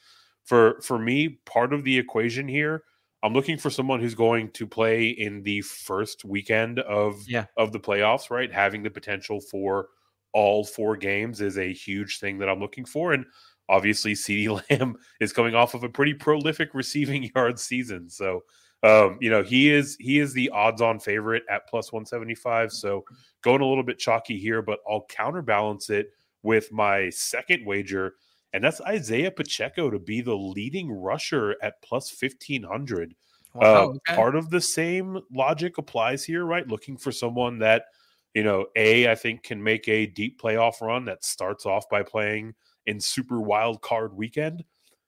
[0.43, 2.83] For for me, part of the equation here,
[3.23, 7.45] I'm looking for someone who's going to play in the first weekend of yeah.
[7.55, 8.51] of the playoffs, right?
[8.51, 9.87] Having the potential for
[10.33, 13.13] all four games is a huge thing that I'm looking for.
[13.13, 13.25] And
[13.67, 18.09] obviously, CeeDee Lamb is coming off of a pretty prolific receiving yard season.
[18.09, 18.43] So,
[18.83, 22.71] um, you know, he is he is the odds-on favorite at plus 175.
[22.71, 23.03] So
[23.41, 26.13] going a little bit chalky here, but I'll counterbalance it
[26.43, 28.13] with my second wager,
[28.53, 33.13] and that's Isiah Pacheco to be the leading rusher at plus 1500.
[33.53, 34.15] Wow, uh, okay.
[34.15, 36.67] Part of the same logic applies here, right?
[36.67, 37.85] Looking for someone that–
[38.33, 42.03] you know, A, I think can make a deep playoff run that starts off by
[42.03, 42.53] playing
[42.85, 44.63] in super wild card weekend.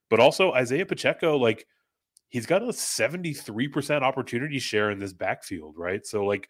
[0.09, 1.65] But also Isiah Pacheco, like
[2.29, 6.05] he's got a 73% opportunity share in this backfield, right?
[6.05, 6.49] So like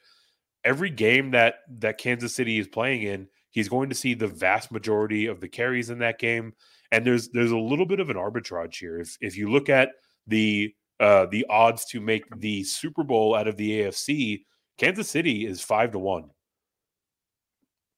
[0.64, 4.72] every game that that Kansas City is playing in, he's going to see the vast
[4.72, 6.54] majority of the carries in that game.
[6.92, 9.00] And there's there's a little bit of an arbitrage here.
[9.00, 9.90] If if you look at
[10.28, 14.44] the uh the odds to make the Super Bowl out of the AFC,
[14.78, 16.32] Kansas City is five to one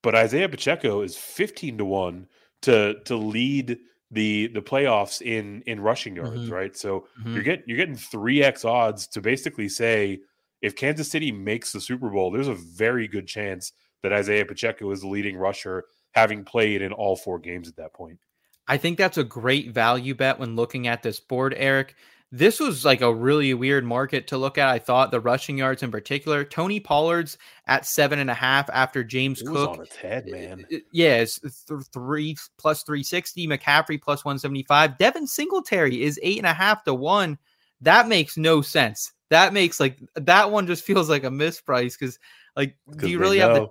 [0.03, 2.27] but Isiah Pacheco is 15 to 1
[2.63, 3.79] to to lead
[4.11, 6.53] the the playoffs in in rushing yards, mm-hmm.
[6.53, 6.77] right?
[6.77, 7.33] So mm-hmm.
[7.33, 10.19] you're getting you're getting 3x odds to basically say
[10.61, 14.91] if Kansas City makes the Super Bowl, there's a very good chance that Isiah Pacheco
[14.91, 18.19] is the leading rusher having played in all four games at that point.
[18.67, 21.95] I think that's a great value bet when looking at this board, Eric
[22.35, 24.67] this was like a really weird market to look at.
[24.67, 26.43] I thought the rushing yards in particular.
[26.43, 29.69] Tony Pollard's at seven and a half after James it Cook.
[29.69, 30.65] on its head, man.
[30.91, 33.47] Yeah, it's th- three plus three sixty.
[33.47, 34.97] McCaffrey plus one seventy five.
[34.97, 37.37] Devin Singletary is eight and a half to one.
[37.81, 39.11] That makes no sense.
[39.29, 42.17] That makes like that one just feels like a misprice because
[42.55, 43.53] like do you really know.
[43.53, 43.69] have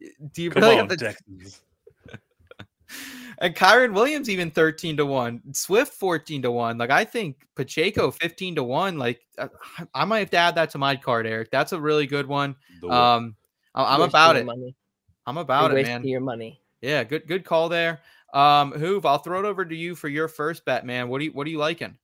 [0.00, 1.60] the do you Come really on, have the Texans.
[3.40, 6.76] And Kyren Williams even 13 to 1, Swift 14 to 1.
[6.76, 8.98] Like I think Pacheco 15 to 1.
[8.98, 9.48] Like uh,
[9.94, 11.50] I might have to add that to my card, Eric.
[11.50, 12.56] That's a really good one.
[12.88, 13.36] Um
[13.74, 14.44] I'm about it.
[14.44, 14.74] Money.
[15.24, 16.04] I'm about You're it, man.
[16.04, 16.60] Your money.
[16.80, 18.00] Yeah, good good call there.
[18.34, 21.08] Um Hoove, I'll throw it over to you for your first bet, man.
[21.08, 21.96] What do you what are you liking?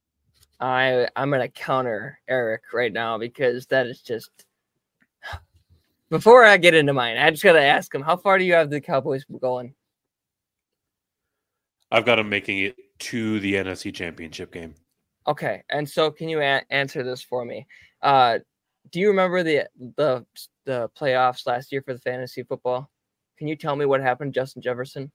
[0.60, 4.30] I I'm gonna counter Eric right now because that is just
[6.10, 8.70] before I get into mine, I just gotta ask him how far do you have
[8.70, 9.74] the Cowboys going?
[11.94, 14.74] I've got them making it to the NFC Championship game.
[15.28, 17.66] Okay, and so can you a- answer this for me?
[18.02, 18.40] Uh,
[18.90, 20.26] do you remember the the
[20.64, 22.90] the playoffs last year for the fantasy football?
[23.38, 25.10] Can you tell me what happened, Justin Jefferson?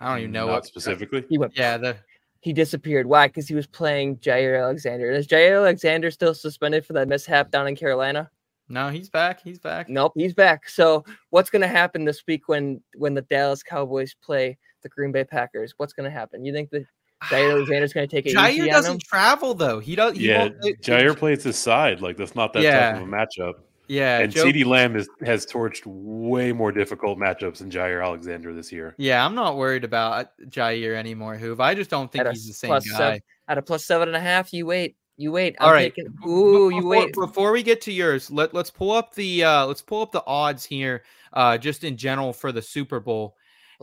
[0.00, 1.24] I don't even know Not what specifically.
[1.28, 1.56] He went.
[1.56, 1.96] Yeah, the
[2.40, 3.06] he disappeared.
[3.06, 3.28] Why?
[3.28, 5.12] Because he was playing Jaire Alexander.
[5.12, 8.28] Is Jaire Alexander still suspended for that mishap down in Carolina?
[8.72, 9.42] No, he's back.
[9.42, 9.90] He's back.
[9.90, 10.66] Nope, he's back.
[10.68, 15.12] So what's going to happen this week when when the Dallas Cowboys play the Green
[15.12, 15.74] Bay Packers?
[15.76, 16.42] What's going to happen?
[16.44, 16.86] You think that
[17.24, 19.00] Jaire Alexander's going to take it Jaire easy doesn't on him?
[19.04, 19.78] travel though.
[19.78, 20.16] He does.
[20.16, 22.00] He yeah, won't- Jaire plays his side.
[22.00, 22.92] Like that's not that Yeah.
[22.92, 23.52] tough of a matchup.
[23.88, 28.54] Yeah, and Joe- CeeDee Lamb is, has torched way more difficult matchups than Jaire Alexander
[28.54, 28.94] this year.
[28.96, 31.60] Yeah, I'm not worried about Jaire anymore, Hoove.
[31.60, 32.78] I just don't think At he's the same guy.
[32.80, 34.96] seven- At a plus seven and a half, you wait.
[35.22, 35.54] You wait.
[35.60, 35.94] I'm All right.
[35.94, 36.12] taking.
[36.26, 37.14] Ooh, Before- you wait.
[37.14, 40.24] Before we get to yours, let, let's pull up the uh let's pull up the
[40.26, 43.36] odds here, uh, just in general for the Super Bowl.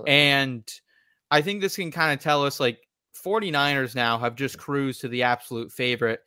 [0.05, 0.69] And
[1.31, 2.79] I think this can kind of tell us like
[3.25, 6.21] 49ers now have just cruised to the absolute favorite.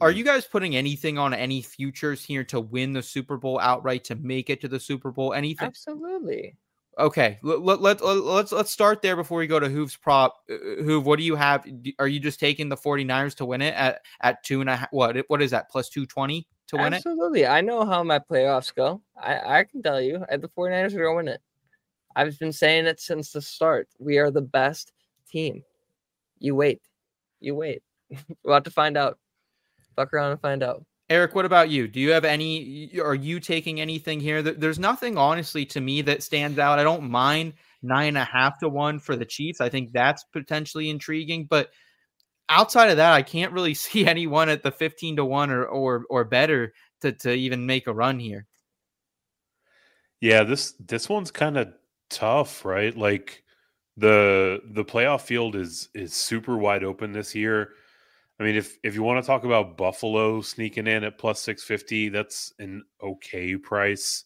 [0.00, 4.04] Are you guys putting anything on any futures here to win the Super Bowl outright
[4.04, 5.32] to make it to the Super Bowl?
[5.32, 5.66] Anything?
[5.68, 6.56] Absolutely.
[6.98, 10.36] Okay, let, let, let, let's let's start there before we go to Hoove's prop.
[10.48, 11.66] Uh, Hoove, what do you have?
[11.98, 14.88] Are you just taking the 49ers to win it at at two and a half?
[14.92, 15.70] What what is that?
[15.70, 16.96] Plus 220 to win it?
[16.96, 17.46] Absolutely.
[17.46, 19.02] I know how my playoffs go.
[19.20, 21.40] I, I can tell you, uh, the 49ers are going to win it.
[22.16, 23.88] I've been saying it since the start.
[23.98, 24.92] We are the best
[25.28, 25.62] team.
[26.38, 26.80] You wait.
[27.40, 27.82] You wait.
[28.10, 29.18] We're about to find out.
[29.96, 30.84] Fuck around and find out.
[31.14, 31.86] Eric, what about you?
[31.86, 32.90] Do you have any?
[33.00, 34.42] Are you taking anything here?
[34.42, 36.80] There's nothing, honestly, to me that stands out.
[36.80, 37.52] I don't mind
[37.84, 39.60] nine and a half to one for the Chiefs.
[39.60, 41.70] I think that's potentially intriguing, but
[42.48, 46.04] outside of that, I can't really see anyone at the 15 to one or or
[46.10, 46.72] or better
[47.02, 48.46] to to even make a run here.
[50.20, 51.68] Yeah, this this one's kind of
[52.10, 52.96] tough, right?
[52.96, 53.44] Like
[53.96, 57.74] the the playoff field is is super wide open this year.
[58.40, 61.62] I mean, if if you want to talk about Buffalo sneaking in at plus six
[61.62, 64.24] fifty, that's an okay price.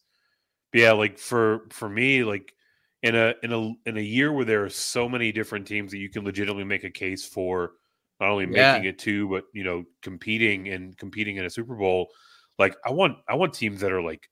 [0.72, 2.54] But yeah, like for for me, like
[3.02, 5.98] in a in a in a year where there are so many different teams that
[5.98, 7.72] you can legitimately make a case for
[8.20, 8.82] not only Yeah.
[8.82, 12.08] making it to, but you know, competing and competing in a Super Bowl.
[12.58, 14.28] Like I want I want teams that are like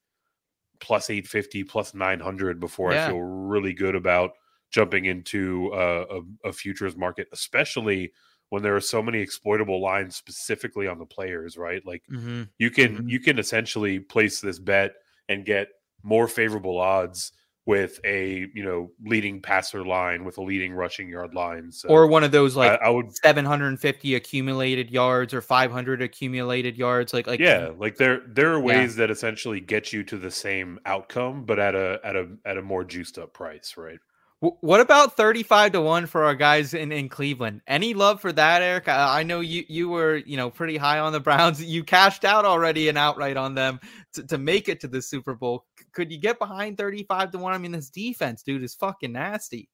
[0.80, 2.94] plus 850 plus 900 before Yeah.
[2.94, 4.32] i feel really good about
[4.70, 6.04] jumping into uh,
[6.44, 8.12] a, a futures market especially
[8.50, 12.42] when there are so many exploitable lines specifically on the players right like Mm-hmm.
[12.58, 13.10] you can Mhm.
[13.10, 14.92] you can essentially place this bet
[15.28, 15.68] and get
[16.02, 17.32] more favorable odds
[17.66, 22.06] with a you know leading passer line with a leading rushing yard line so Or
[22.06, 27.12] one of those like I, I would 750 accumulated yards or 500 accumulated yards.
[27.12, 28.62] Like like yeah like there there are Yeah.
[28.62, 32.56] ways that essentially get you to the same outcome but at a at a at
[32.56, 33.98] a more juiced up price right
[34.40, 37.62] What about 35 to 1 for our guys in, in Cleveland?
[37.66, 38.86] Any love for that, Eric?
[38.86, 41.64] I, I know you you were, you know, pretty high on the Browns.
[41.64, 43.80] You cashed out already and outright on them
[44.12, 45.64] to, to make it to the Super Bowl.
[45.78, 47.52] C- Could you get behind 35 to 1?
[47.54, 49.70] I mean, this defense, dude, is fucking nasty.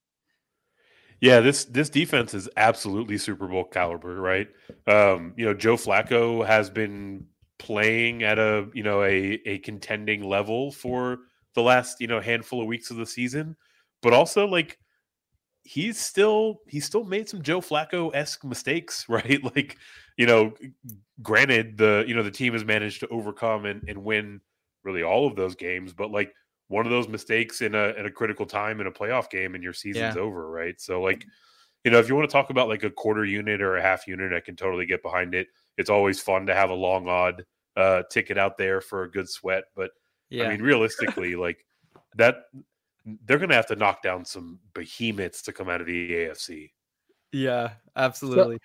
[1.21, 4.49] Yeah, this this defense is absolutely Super Bowl caliber, right?
[4.89, 7.27] Um, you know, Joe Flacco has been
[7.59, 11.19] playing at a you know a a contending level for
[11.55, 13.57] the last you know handful of weeks of the season,
[14.03, 14.79] but also like
[15.65, 19.43] he's still he's still made some Joe Flacco esque mistakes, right?
[19.57, 19.79] Like
[20.17, 20.53] you know,
[21.23, 24.41] granted the you know the team has managed to overcome and, and win
[24.85, 26.35] really all of those games, but like
[26.69, 29.63] one of those mistakes in a in a critical time in a playoff game and
[29.63, 30.23] your season's Yeah.
[30.23, 30.81] over, right?
[30.81, 31.25] So like,
[31.85, 34.07] you know, if you want to talk about like a quarter unit or a half
[34.09, 35.49] unit, I can totally get behind it.
[35.79, 37.45] It's always fun to have a long odd
[37.77, 39.93] uh ticket out there for a good sweat, but
[40.31, 40.47] Yeah.
[40.47, 41.65] I mean realistically, like
[42.17, 42.45] that
[43.27, 46.71] they're gonna have to knock down some behemoths to come out of the AFC.
[47.33, 48.59] yeah, absolutely.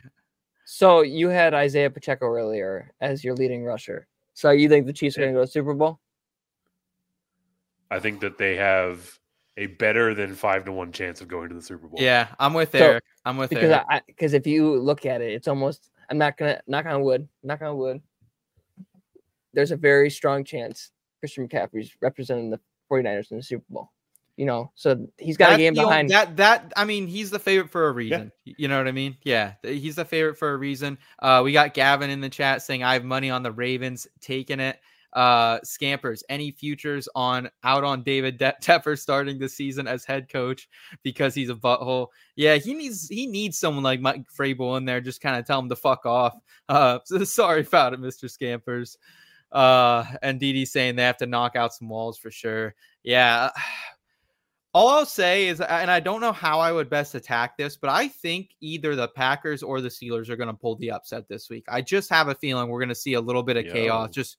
[0.66, 4.06] So you had Isiah Pacheco earlier as your leading rusher.
[4.34, 6.00] So you think the Chiefs are going to go to the Super Bowl?
[7.90, 9.18] I think that they have
[9.56, 12.00] a better than five to one chance of going to the Super Bowl.
[12.02, 13.04] yeah, I'm with So, Eric.
[13.26, 13.86] I'm with Because Eric.
[13.90, 17.28] I because if you look at it, it's almost I'm not gonna knock on wood,
[17.44, 18.02] knock on wood.
[19.54, 22.60] There's a very strong chance Christian McCaffrey's representing the
[22.92, 23.90] 49ers in the Super Bowl.
[24.38, 26.10] You know, so he's got a game the on- behind.
[26.12, 26.38] that.
[26.38, 28.32] That I mean, he's the favorite for a reason.
[28.46, 29.18] Y- You know what I mean?
[29.24, 31.00] Yeah, he's the favorite for a reason.
[31.20, 34.60] Uh, we got Gavin in the chat saying I have money on the Ravens taking
[34.60, 34.80] it.
[35.14, 40.30] Uh, Scampers, any futures on out on David De- Tepper starting the season as head
[40.30, 40.70] coach
[41.02, 42.10] because he's a butthole?
[42.36, 45.58] Yeah, he needs he needs someone like Mike Vrabel in there, just kind of tell
[45.58, 46.36] him to fuck off.
[46.70, 48.98] Uh, so sorry about it, Mister Scampers.
[49.52, 52.76] Uh, and Didi saying they have to knock out some walls for sure.
[53.02, 53.50] Yeah.
[54.78, 57.90] All I'll say is, and I don't know how I would best attack this, but
[57.90, 61.50] I think either the Packers or the Steelers are going to pull the upset this
[61.50, 61.66] week.
[61.68, 64.12] I just have a feeling we're going to see a little bit of chaos.
[64.12, 64.38] Just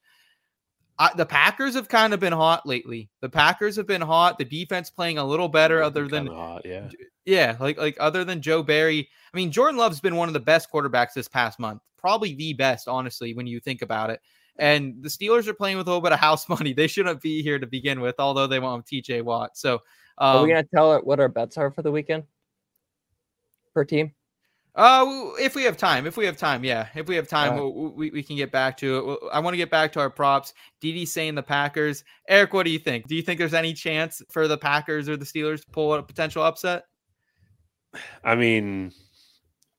[0.96, 3.09] I, the Packers have kind of been hot lately.
[3.20, 4.38] The Packers have been hot.
[4.38, 6.88] The defense playing a little better, other than hot, yeah.
[7.24, 9.09] yeah, like like other than Joe Barry.
[9.33, 12.53] I mean, Jordan Love's been one of the best quarterbacks this past month, probably the
[12.53, 14.20] best, honestly, when you think about it.
[14.59, 16.72] And the Steelers are playing with a little bit of house money.
[16.72, 19.57] They shouldn't be here to begin with, although they won't have TJ Watt.
[19.57, 19.81] So,
[20.18, 22.24] are um, we gonna tell it what our bets are for the weekend
[23.74, 24.12] per team?
[24.74, 27.74] Uh, if we have time, if we have time, yeah, if we have time, Alright.
[27.74, 29.18] we'll- we, we can get back to it.
[29.33, 30.54] I want to get back to our props.
[30.81, 32.04] Didi saying the Packers.
[32.28, 33.09] Eric, what do you think?
[33.09, 36.02] Do you think there's any chance for the Packers or the Steelers to pull a
[36.02, 36.85] potential upset?
[38.22, 38.92] I mean,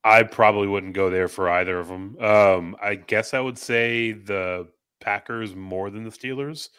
[0.04, 2.17] I probably wouldn't go there for either of them.
[2.19, 4.67] Um, I guess I would say the
[4.99, 6.69] Packers more than the Steelers,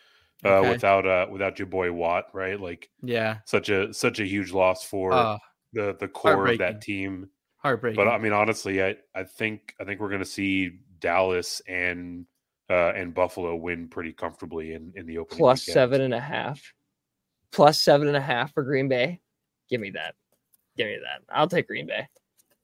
[0.44, 0.70] uh, Okay.
[0.70, 2.58] without uh, without your boy Watt, right?
[2.60, 5.38] Like Yeah, such a such a huge loss for uh,
[5.72, 7.28] the the core of that team.
[7.58, 7.96] heartbreaking.
[7.96, 12.26] But I mean, honestly, I I think I think we're going to see Dallas and
[12.68, 15.74] uh, and Buffalo win pretty comfortably in in the opening Plus weekend.
[15.74, 16.60] seven and a half.
[17.52, 19.20] Plus seven and a half for Green Bay.
[19.68, 20.14] Give me that.
[20.76, 21.22] Give me that.
[21.34, 22.06] I'll take Green Bay.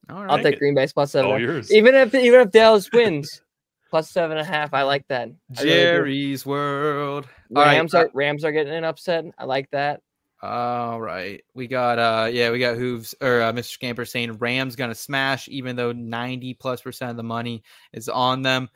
[0.09, 1.27] All I'll take Green Bay's plus seven.
[1.31, 1.55] All and a half.
[1.57, 1.73] yours.
[1.73, 3.43] Even if even if Dallas wins,
[3.91, 4.75] plus seven and a half.
[4.75, 5.29] I like that.
[5.57, 5.71] I really.
[5.71, 7.29] Jerry's World.
[7.55, 9.25] All right, Rams uh, are Rams are getting an upset.
[9.39, 10.01] I like that.
[10.43, 11.43] All right.
[11.55, 13.71] We got uh yeah, we got Hooves or uh, Mr.
[13.71, 17.63] Scamper saying Rams gonna smash even though 90 plus percent of the money
[17.93, 18.69] is on them.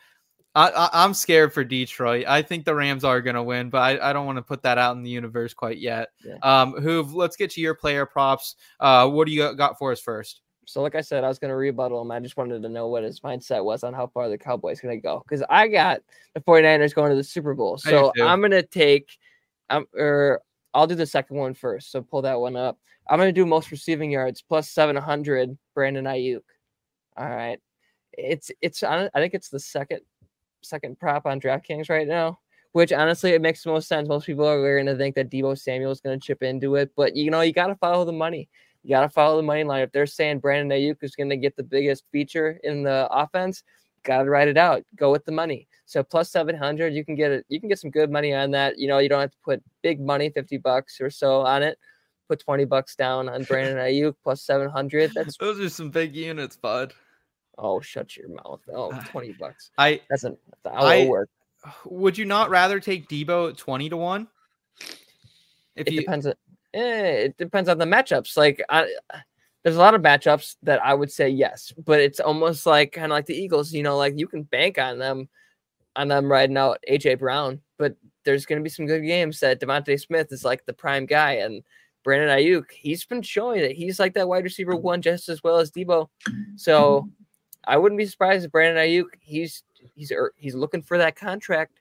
[0.55, 2.25] I, I, I'm scared for Detroit.
[2.27, 4.63] I think the Rams are going to win, but I, I don't want to put
[4.63, 6.09] that out in the universe quite yet.
[6.25, 6.39] Yeah.
[6.43, 8.57] Um, Hoove, let's get to your player props.
[8.81, 10.43] Uh, what do you got for us first?
[10.71, 12.13] So, like I said, I was going to rebuttal him.
[12.13, 14.97] I just wanted to know what his mindset was on how far the Cowboys going
[14.97, 15.25] to go.
[15.27, 16.01] Because I got
[16.35, 17.77] the 49ers going to the Super Bowl.
[17.77, 18.13] So.
[18.29, 19.19] I'm going to take,
[19.69, 20.43] um, or
[20.73, 21.91] I'll do the second one first.
[21.91, 22.79] So, pull that one up.
[23.09, 26.43] I'm going to do most receiving yards plus 700, Brandon Aiyuk.
[27.17, 27.59] All right.
[28.13, 30.01] It's, it's, I I think it's the second,
[30.63, 32.39] second prop on DraftKings right now.
[32.73, 34.09] Which honestly, it makes the most sense.
[34.09, 36.93] Most people are going to think that Deebo Samuel is going to chip into it,
[36.95, 38.49] but you know, you got to follow the money.
[38.83, 39.83] You got to follow the money line.
[39.83, 43.63] If they're saying Brandon Aiyuk is going to get the biggest feature in the offense,
[44.05, 44.85] got to write it out.
[44.97, 45.69] Go with the money.
[45.85, 47.45] So plus 700, you can get it.
[47.49, 48.79] You can get some good money on that.
[48.79, 51.79] You know, you don't have to put big money, 50 bucks or so on it.
[52.29, 55.13] Put 20 bucks down on Brandon Aiyuk plus 700.
[55.15, 56.95] That's Those are some big units, bud.
[57.59, 58.61] oh, shut your mouth.
[58.73, 59.73] Oh, 20 bucks.
[59.77, 61.29] I That's an a work.
[61.85, 64.29] would you not rather take Deebo at 20 to 1?
[65.77, 66.27] If It you depends.
[66.75, 68.37] Eh, it depends on the matchups.
[68.37, 68.87] Like I,
[69.63, 73.07] there's a lot of matchups that I would say yes, but it's almost like kind
[73.07, 73.73] of like the Eagles.
[73.73, 75.29] You know, like you can bank on them,
[75.97, 79.61] on them riding out AJ Brown, but there's going to be some good games that
[79.61, 81.63] DeVonta Smith is like the prime guy, and
[82.05, 85.59] Brandon Aiyuk, he's been showing that he's like that wide receiver one just as well
[85.59, 86.09] as Deebo.
[86.57, 87.09] So
[87.65, 89.63] I wouldn't be surprised if Brandon Aiyuk, he's
[89.95, 91.81] he's he's looking for that contract.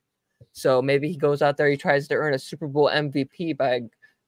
[0.51, 3.81] So maybe he goes out there, he tries to earn a Super Bowl MVP by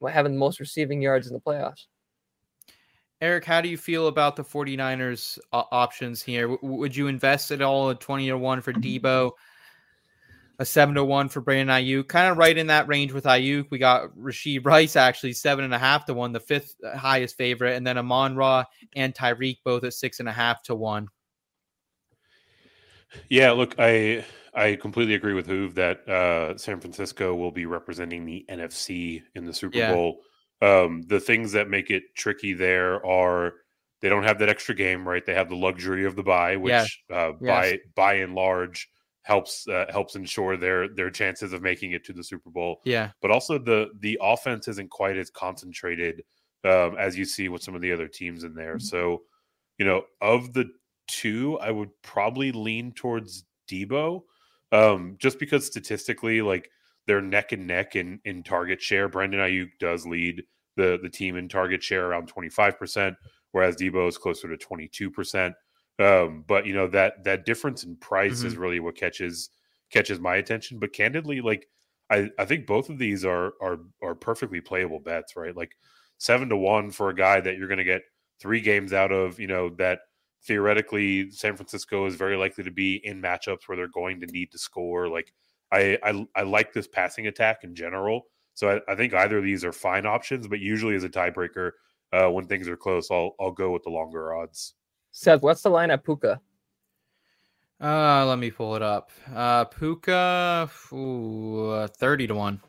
[0.10, 1.86] having the most receiving yards in the playoffs.
[3.22, 6.48] Eric, how do you feel about the 49ers uh, options here?
[6.48, 9.32] W- would you invest at all at 20 to 1 for Deebo?
[10.58, 13.68] A 7 to 1 for Brandon Aiyuk, kind of right in that range with Aiyuk.
[13.70, 17.76] We got Rashee Rice actually seven and a half to one, the fifth highest favorite,
[17.76, 21.08] and then Amon Ra and Tyreek both at six and a half to one.
[23.30, 24.24] Yeah, look, I
[24.54, 29.46] I completely agree with Hoove that uh, San Francisco will be representing the NFC in
[29.46, 29.82] the Super Yeah.
[29.82, 30.22] Bowl.
[30.62, 33.54] Um, the things that make it tricky there are
[34.02, 35.26] they don't have that extra game, right?
[35.26, 38.90] They have the luxury of the bye, which uh, by by and large
[39.24, 43.12] helps uh, helps ensure their their chances of making it to the Super Bowl Yeah,
[43.22, 46.24] but also the the offense isn't quite as concentrated
[46.64, 48.80] um, as you see with some of the other teams in there.
[48.80, 49.24] So,
[49.78, 50.66] you know, of the
[51.08, 54.24] two, I would probably lean towards Deebo,
[54.72, 56.70] um, just because statistically, like
[57.08, 59.10] they're neck and neck in in target share.
[59.10, 60.44] Brandon Aiyuk does lead
[60.78, 63.16] the the team in target share around twenty five percent,
[63.52, 65.54] whereas Deebo is closer to twenty two percent.
[66.00, 69.50] Um, but you know that that difference in price is really what catches
[69.92, 70.80] catches my attention.
[70.80, 71.68] But candidly, like
[72.10, 75.56] I, I think both of these are are are perfectly playable bets, right?
[75.56, 75.72] Like
[76.18, 78.04] seven to one for a guy that you're going to get
[78.40, 80.00] three games out of, you know, that
[80.44, 84.52] theoretically San Francisco is very likely to be in matchups where they're going to need
[84.52, 85.08] to score.
[85.08, 85.34] Like
[85.72, 88.24] I I, I like this passing attack in general,
[88.54, 90.48] so I, I think either of these are fine options.
[90.48, 91.72] But usually as a tiebreaker,
[92.14, 94.74] uh, when things are close, I'll I'll go with the longer odds.
[95.12, 96.42] Seth, what's the line at Puka?
[97.82, 99.10] uh, let me pull it up.
[99.34, 102.62] Uh, Puka, ooh, uh, 30 to 1.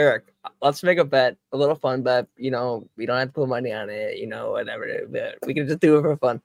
[0.00, 0.08] Okay.
[0.08, 0.32] Eric,
[0.62, 2.26] let's make a bet, a little fun bet.
[2.36, 4.86] You know, we don't have to put money on it, you know, whatever.
[5.08, 6.40] but We can just do it for fun.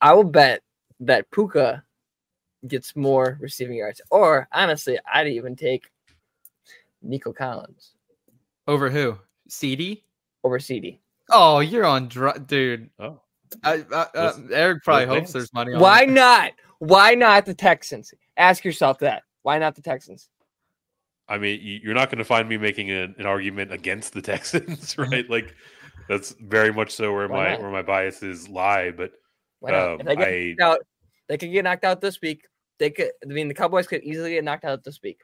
[0.00, 0.62] I will bet
[1.00, 1.82] that Puka
[2.68, 4.00] gets more receiving yards.
[4.10, 5.90] Or honestly, I'd even take
[7.02, 7.92] Nico Collins
[8.66, 9.18] Over who?
[9.48, 10.02] CeeDee?
[10.44, 10.98] over CeeDee.
[11.30, 12.88] Oh, you're on, dr- dude.
[13.00, 13.20] Oh,
[13.64, 15.32] I, I, uh, Eric probably hopes dance.
[15.32, 16.10] there's money on Why it.
[16.10, 16.52] not?
[16.78, 18.12] Why not the Texans?
[18.36, 19.22] Ask yourself that.
[19.42, 20.28] Why not the Texans?
[21.28, 24.96] I mean, you're not going to find me making an, an argument against the Texans,
[24.96, 25.28] right?
[25.28, 25.54] Like
[26.08, 27.60] that's very much so where Why my not?
[27.62, 28.90] where my biases lie.
[28.92, 29.12] But
[29.60, 29.88] Why not?
[29.88, 30.86] Um, they get I- knocked out,
[31.28, 32.46] they could get knocked out this week.
[32.78, 33.10] They could.
[33.24, 35.20] I mean, the Cowboys could easily get knocked out this week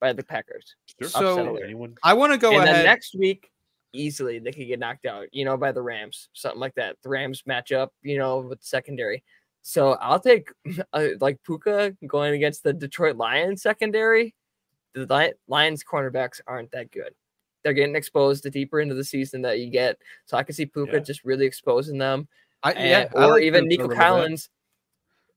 [0.00, 0.74] by the Packers.
[1.00, 1.94] sure, So- anyone?
[2.02, 2.76] I want to go and ahead.
[2.76, 3.50] then next week,
[3.94, 5.26] easily they could get knocked out.
[5.32, 6.96] You know, by the Rams, something like that.
[7.02, 7.92] The Rams match up.
[8.02, 9.24] You know, with secondary.
[9.62, 10.50] So I'll take
[10.92, 14.34] uh, like Puka going against the Detroit Lions secondary.
[15.06, 17.14] The Lions cornerbacks aren't that good.
[17.64, 19.98] They're getting exposed the deeper into the season that you get.
[20.26, 20.98] So I can see Puka Yeah.
[21.00, 22.28] just really exposing them.
[22.62, 23.96] I, and- yeah, or like even Nico bit.
[23.96, 24.48] Collins.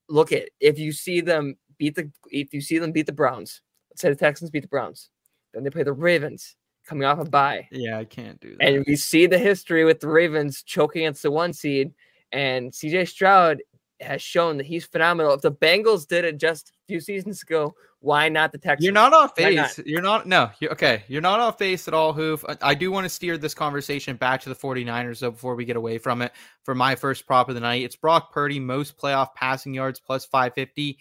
[0.08, 3.60] Look at if you see them beat the if you see them beat the Browns.
[3.90, 5.10] Let's say the Texans beat the Browns,
[5.52, 6.56] then they play the Ravens
[6.86, 8.64] coming off a bye, Yeah, I can't do that.
[8.68, 11.92] and we see the history with the Ravens choking against the one seed,
[12.32, 13.62] and CJ Stroud
[14.00, 15.32] has shown that he's phenomenal.
[15.34, 17.72] If the Bengals did it just a few seasons ago,
[18.02, 18.84] why not the Texans?
[18.84, 19.76] You're not off Why not?
[19.76, 19.86] base.
[19.86, 20.26] You're not.
[20.26, 20.50] No.
[20.60, 21.04] You're, okay.
[21.08, 22.44] You're not off base at all, Hoove.
[22.48, 25.64] I, I do want to steer this conversation back to the 49ers, though, before we
[25.64, 26.32] get away from it.
[26.64, 30.24] For my first prop of the night, it's Brock Purdy, most playoff passing yards, plus
[30.26, 30.98] 550.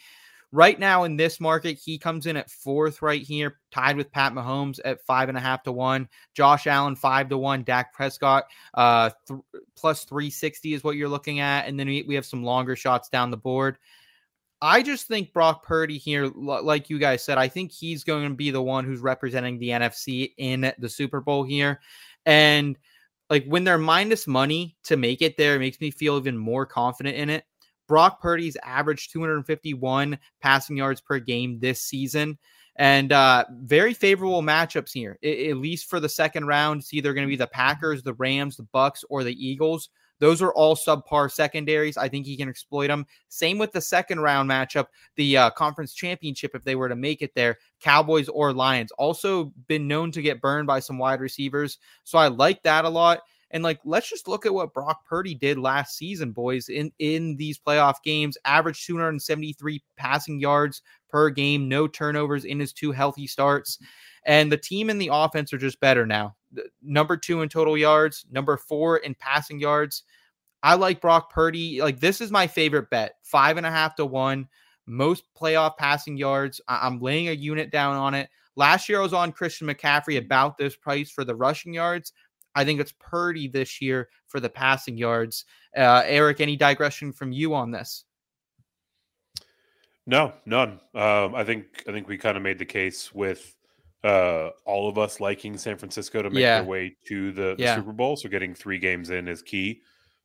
[0.51, 4.33] right now in this market, he comes in at fourth right here, tied with Pat
[4.33, 6.07] Mahomes at five and a half to one.
[6.33, 7.63] Josh Allen five to one.
[7.63, 8.43] Dak Prescott
[8.73, 9.39] uh th-
[9.75, 12.75] plus three sixty is what you're looking at, and then we, we have some longer
[12.75, 13.77] shots down the board.
[14.61, 18.35] I just think Brock Purdy here, like you guys said, I think he's going to
[18.35, 21.79] be the one who's representing the NFC in the Super Bowl here.
[22.25, 22.77] And
[23.29, 26.65] like when they're minus money to make it there, it makes me feel even more
[26.65, 27.45] confident in it.
[27.87, 32.37] Brock Purdy's averaged 251 passing yards per game this season.
[32.75, 36.81] And uh, very favorable matchups here, I- at least for the second round.
[36.81, 39.89] It's either going to be the Packers, the Rams, the Bucks, or the Eagles.
[40.21, 41.97] Those are all subpar secondaries.
[41.97, 43.07] I think he can exploit them.
[43.27, 47.23] Same with the second round matchup, the uh, conference championship, if they were to make
[47.23, 48.91] it there, Cowboys or Lions.
[48.93, 51.79] Also been known to get burned by some wide receivers.
[52.03, 53.21] So I like that a lot.
[53.51, 57.35] And like, let's just look at what Brock Purdy did last season, boys, in in
[57.35, 58.37] these playoff games.
[58.45, 63.77] Averaged 273 passing yards per game, no turnovers in his two healthy starts.
[64.25, 66.35] And the team and the offense are just better now.
[66.81, 70.03] Number two in total yards, number four in passing yards.
[70.63, 71.81] I like Brock Purdy.
[71.81, 73.15] Like, this is my favorite bet.
[73.23, 74.47] Five and a half to one.
[74.85, 76.61] Most playoff passing yards.
[76.67, 78.29] I- I'm laying a unit down on it.
[78.55, 82.13] Last year, I was on Christian McCaffrey about this price for the rushing yards.
[82.55, 85.45] I think it's Purdy this year for the passing yards.
[85.75, 88.05] Uh, Eric, any digression from you on this?
[90.07, 90.79] No, none.
[90.95, 93.55] Um, I think I think we kind of made the case with
[94.03, 96.61] uh, all of us liking San Francisco to make Yeah.
[96.61, 97.75] their way to the, the Yeah.
[97.75, 98.15] Super Bowl.
[98.15, 99.81] So getting three games in is key.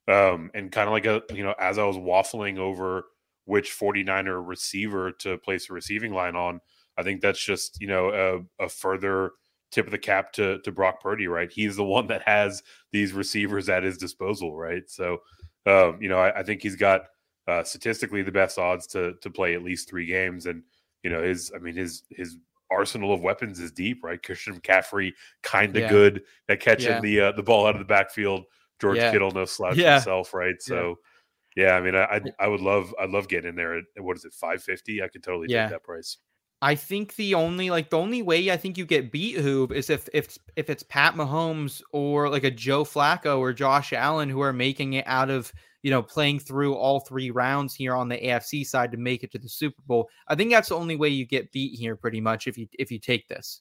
[0.08, 3.04] Um, and kind of like a you know, as I was waffling over
[3.44, 6.60] which 49er receiver to place a receiving line on,
[6.96, 9.32] I think that's just you know a, a further
[9.70, 11.26] tip of the cap to to Brock Purdy.
[11.28, 12.62] Right, he's the one that has
[12.92, 14.56] these receivers at his disposal.
[14.56, 15.18] Right, so
[15.66, 17.02] um, you know I, I think he's got
[17.48, 20.46] uh, statistically the best odds to to play at least three games.
[20.46, 20.62] And
[21.02, 22.36] you know his, I mean his his
[22.70, 24.22] arsenal of weapons is deep, right?
[24.22, 25.12] Christian McCaffrey,
[25.42, 25.88] kind of Yeah.
[25.88, 27.00] good at catching Yeah.
[27.00, 28.44] the uh, the ball out of the backfield.
[28.80, 29.12] George Yeah.
[29.12, 30.60] Kittle, no slouch himself, right?
[30.60, 30.98] So.
[31.56, 34.26] Yeah, I mean, I I would love I'd love getting in there at what is
[34.26, 35.02] it five fifty?
[35.02, 35.62] I could totally Yeah.
[35.62, 36.18] take that price.
[36.62, 39.90] I think the only like the only way I think you get beat Hoop is
[39.90, 44.40] if if if it's Pat Mahomes or like a Joe Flacco or Josh Allen who
[44.40, 45.52] are making it out of
[45.82, 49.30] you know playing through all three rounds here on the AFC side to make it
[49.32, 50.08] to the Super Bowl.
[50.28, 52.90] I think that's the only way you get beat here, pretty much if you if
[52.90, 53.60] you take this.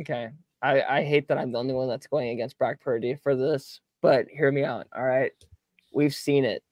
[0.00, 0.30] Okay.
[0.62, 3.80] I, I hate that I'm the only one that's going against Brock Purdy for this,
[4.00, 4.86] but hear me out.
[4.96, 5.32] All right.
[5.92, 6.62] We've seen it.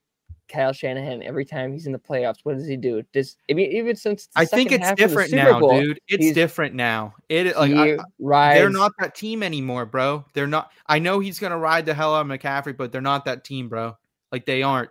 [0.48, 3.02] Kyle Shanahan, every time he's in the playoffs, what does he do?
[3.12, 6.00] Does I mean even since the I think it's different now, Bowl, dude.
[6.08, 7.14] It's different now.
[7.28, 10.24] It like I, rides, they're not that team anymore, bro.
[10.34, 10.72] They're not.
[10.86, 13.68] I know he's gonna ride the hell out of McCaffrey, but they're not that team,
[13.68, 13.96] bro.
[14.30, 14.90] Like they aren't.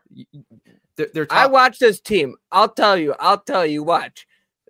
[0.95, 2.35] They're, they're I watch this team.
[2.51, 3.15] I'll tell you.
[3.19, 3.83] I'll tell you.
[3.83, 4.27] Watch.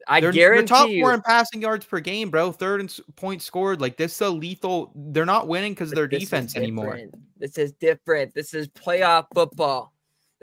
[0.07, 1.01] I they're, guarantee they're top you.
[1.03, 2.51] four in passing yards per game, bro.
[2.51, 3.79] Third in s- points scored.
[3.79, 4.91] Like this, is a lethal.
[4.95, 6.99] They're not winning because of their defense anymore.
[7.37, 8.33] This is different.
[8.33, 9.92] This is playoff football.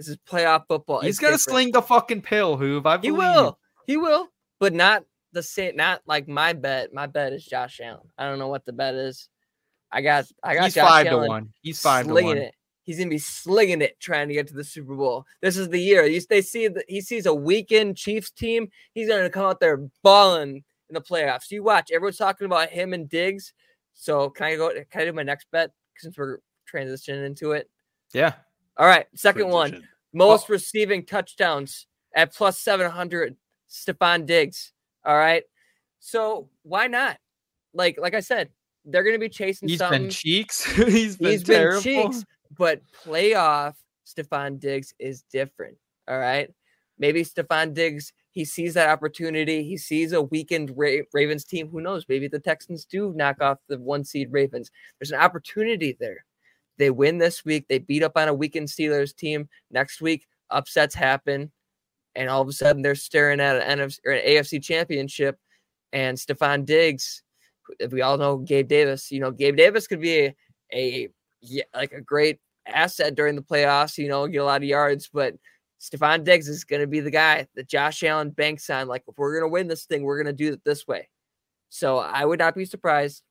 [0.01, 1.01] This is playoff football.
[1.01, 1.43] He's It's gonna different.
[1.43, 2.87] sling the fucking pill, Hoove.
[2.87, 3.03] I believe.
[3.03, 3.59] He will.
[3.87, 4.29] He will.
[4.59, 5.77] But not the same.
[5.77, 6.95] Not like my bet.
[6.95, 8.09] My bet is Josh Allen.
[8.17, 9.29] I don't know what the bet is.
[9.93, 10.25] I got.
[10.43, 11.53] I got He's Josh five Allen to one.
[11.61, 12.39] He's five to slinging one.
[12.39, 12.55] it.
[12.85, 15.27] He's gonna be slinging it, trying to get to the Super Bowl.
[15.43, 16.07] This is the year.
[16.07, 18.71] You- They see that he sees a weakened Chiefs team.
[18.95, 21.51] He's gonna come out there balling in the playoffs.
[21.51, 21.91] You watch.
[21.93, 23.53] Everyone's talking about him and Diggs.
[23.93, 24.73] So can I go?
[24.91, 26.39] Can I do my next bet since we're
[26.73, 27.69] transitioning into it?
[28.15, 28.33] Yeah.
[28.81, 29.72] All right, second one.
[29.72, 29.89] Transition.
[30.14, 30.55] Most oh.
[30.55, 33.37] receiving touchdowns at plus 700,
[33.70, 34.72] Stefon Diggs.
[35.05, 35.43] All right.
[35.99, 37.18] So why not?
[37.74, 38.49] Like, like I said,
[38.87, 40.05] they're going to be chasing He's something.
[40.05, 40.64] been cheeks.
[40.72, 41.43] he's been cheeks.
[41.43, 42.24] He's been cheeks,
[42.57, 43.74] but playoff
[44.07, 45.76] Stefon Diggs is different.
[46.09, 46.51] All right.
[46.99, 49.62] Maybe Stefon Diggs, he sees that opportunity.
[49.62, 51.68] He sees a weakened Ra- Ravens team.
[51.68, 52.07] Who knows?
[52.09, 54.70] Maybe the Texans do knock off the one seed Ravens.
[54.99, 56.24] There's an opportunity there.
[56.81, 57.66] They win this week.
[57.68, 59.49] They beat up on a weakened Steelers team.
[59.70, 61.53] Next week, upsets happen.
[62.14, 65.39] And all of a sudden, they're staring at an NFC or an AFC championship.
[65.93, 67.22] And Stefon Diggs,
[67.78, 70.35] if we all know Gabe Davis, you know, Gabe Davis could be a,
[70.72, 71.09] a
[71.43, 75.11] yeah, like a great asset during the playoffs, you know, get a lot of yards,
[75.12, 75.35] but
[75.81, 78.89] Stefon Diggs is going to be the guy that Josh Allen banks on.
[78.89, 81.09] Like, if we're going to win this thing, we're going to do it this way.
[81.70, 83.22] So I would not be surprised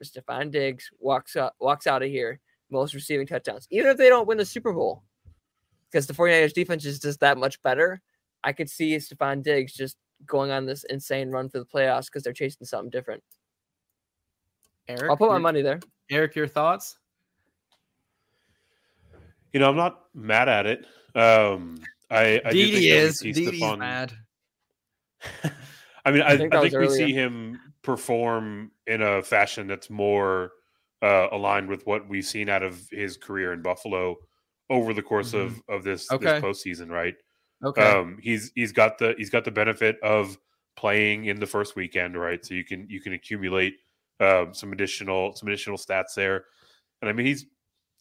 [0.00, 2.40] if Stefon Diggs walks up, walks out of here,
[2.70, 5.02] most receiving touchdowns, even if they don't win the Super Bowl,
[5.90, 8.00] because the 49ers defense is just that much better.
[8.44, 12.22] I could see Stefon Diggs just going on this insane run for the playoffs because
[12.22, 13.22] they're chasing something different.
[14.88, 15.80] Eric, I'll put my money there.
[16.10, 16.98] Eric, your thoughts?
[19.52, 20.86] You know, I'm not mad at it.
[21.14, 21.78] Um,
[22.10, 23.18] I, I do think Didi is.
[23.18, 24.12] see Didi's Stefon- mad.
[26.04, 29.66] I mean, I, I think think, that was we see him perform in a fashion
[29.66, 30.52] that's more
[31.02, 34.16] uh, aligned with what we've seen out of his career in Buffalo
[34.70, 36.24] over the course of of this, Okay.
[36.24, 37.14] this postseason, right?
[37.64, 37.82] Okay.
[37.82, 40.36] Um, he's he's got the he's got the benefit of
[40.76, 42.44] playing in the first weekend, right?
[42.44, 43.74] So you can you can accumulate
[44.20, 46.44] um, some additional some additional stats there,
[47.00, 47.46] and I mean he's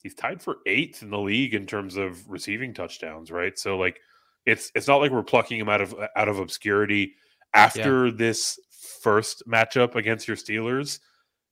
[0.04, 3.58] he's tied for eighth in the league in terms of receiving touchdowns, right?
[3.58, 4.00] So like
[4.46, 7.16] it's it's not like we're plucking him out of out of obscurity
[7.54, 8.60] after this
[9.02, 11.00] first matchup against your Steelers.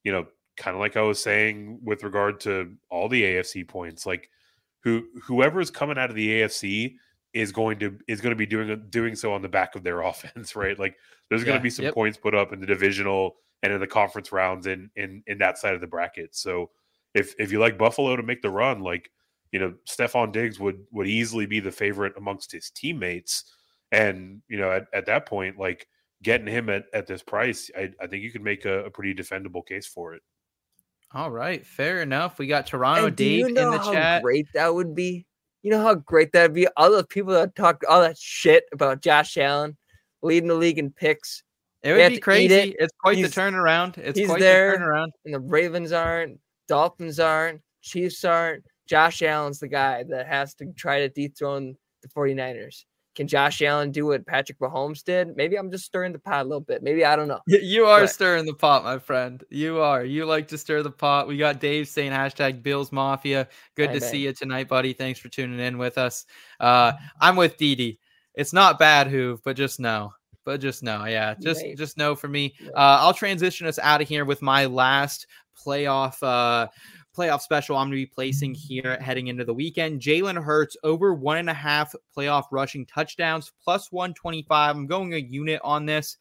[0.04, 0.26] You know,
[0.58, 4.30] kind of like I was saying with regard to all the AFC points, like
[4.84, 6.95] who whoever is coming out of the AFC
[7.34, 10.01] is going to is going to be doing doing so on the back of their
[10.10, 10.78] offense, right?
[10.78, 10.95] Like
[11.30, 11.93] there's going to be some yep.
[11.93, 15.58] points put up in the divisional and in the conference rounds in in in that
[15.58, 16.36] side of the bracket.
[16.36, 16.70] So
[17.14, 19.10] if if you like Buffalo to make the run, like
[19.51, 23.45] you know, Stefon Diggs would would easily be the favorite amongst his teammates.
[23.91, 25.88] And you know, at, at that point, like
[26.24, 29.14] getting him at, at this price, I, I think you could make a, a pretty
[29.14, 30.24] defendable case for it.
[31.14, 32.39] All right, fair enough.
[32.39, 34.24] We got Toronto And do you know in the how chat.
[34.24, 35.26] great that would be?
[35.61, 36.68] You know how great that'd be?
[36.76, 39.78] All those people that talk all that shit about Josh Allen
[40.22, 41.43] leading the league in picks,
[41.84, 42.53] It would be crazy.
[42.53, 42.76] it.
[42.80, 43.97] It's quite the turnaround.
[43.97, 44.72] It's he's quite there.
[44.72, 45.11] the turnaround.
[45.26, 48.64] and the Ravens aren't, Dolphins aren't, Chiefs aren't.
[48.88, 52.84] Josh Allen's the guy that has to try to dethrone the 49ers.
[53.16, 55.36] Can Josh Allen do what Patrick Mahomes did?
[55.36, 56.82] Maybe I'm just stirring the pot a little bit.
[56.82, 57.39] Maybe I don't know.
[57.45, 59.43] You are But- stirring the pot, my friend.
[59.49, 60.03] You are.
[60.03, 61.28] You like to stir the pot.
[61.28, 63.47] We got Dave saying hashtag Bills Mafia.
[63.76, 64.93] Good Bang, to see you tonight, buddy.
[64.93, 66.26] Thanks for tuning in with us.
[66.59, 67.99] Uh, I'm with Dee Dee.
[68.36, 70.14] It's not bad, Hoove, but just know.
[70.45, 71.36] But just know, yeah.
[71.39, 71.78] Just Right.
[71.78, 72.53] just know for me.
[72.76, 75.28] Uh, I'll transition us out of here with my last
[75.66, 76.68] playoff uh
[77.16, 80.01] playoff special I'm going to be placing here heading into the weekend.
[80.01, 84.76] Jalen Hurts over one and a half playoff rushing touchdowns plus 125.
[84.76, 86.18] I'm going a unit on this.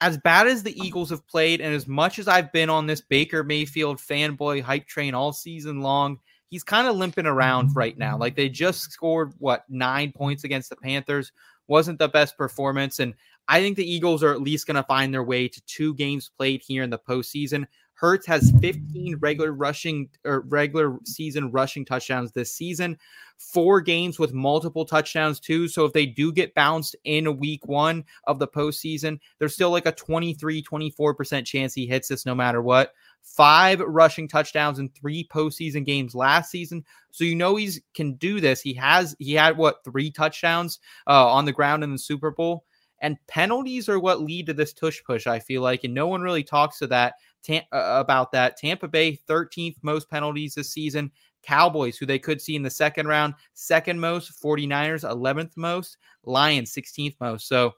[0.00, 3.00] As bad as the Eagles have played, and as much as I've been on this
[3.00, 6.18] Baker Mayfield fanboy hype train all season long,
[6.50, 8.16] he's kind of limping around right now.
[8.16, 11.32] Like they just scored what nine points against the Panthers,
[11.68, 12.98] wasn't the best performance.
[12.98, 13.14] And
[13.48, 16.30] I think the Eagles are at least going to find their way to two games
[16.36, 17.66] played here in the postseason.
[17.94, 22.98] Hurts has 15 regular rushing or regular season rushing touchdowns this season,
[23.38, 25.68] four games with multiple touchdowns too.
[25.68, 29.86] So if they do get bounced in week one of the postseason, there's still like
[29.86, 32.92] a 23, 24% chance he hits this no matter what.
[33.22, 36.84] Five rushing touchdowns in three postseason games last season.
[37.10, 38.60] So you know he's can do this.
[38.60, 42.64] He has he had what three touchdowns uh, on the ground in the Super Bowl.
[43.00, 45.84] And penalties are what lead to this tush push, I feel like.
[45.84, 47.14] And no one really talks to that
[47.44, 48.56] Tam- uh, about that.
[48.56, 51.10] Tampa Bay, 13th most penalties this season.
[51.42, 54.40] Cowboys, who they could see in the second round, second most.
[54.42, 55.98] 49ers, 11th most.
[56.24, 57.46] Lions, 16th most.
[57.46, 57.74] So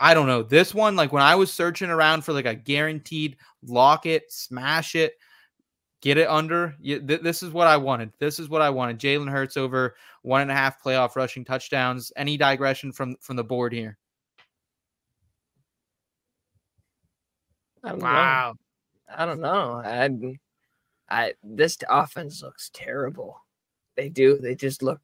[0.00, 0.42] I don't know.
[0.42, 4.94] This one, like when I was searching around for like a guaranteed lock it, smash
[4.94, 5.12] it,
[6.00, 8.10] get it under, this is what I wanted.
[8.18, 8.98] This is what I wanted.
[8.98, 12.10] Jalen Hurts over one and a half playoff rushing touchdowns.
[12.16, 13.98] Any digression from from the board here?
[17.84, 18.54] I don't know.
[19.16, 19.82] I don't know.
[19.84, 20.10] I,
[21.10, 23.40] I this offense looks terrible.
[23.96, 24.38] They do.
[24.38, 25.00] They just look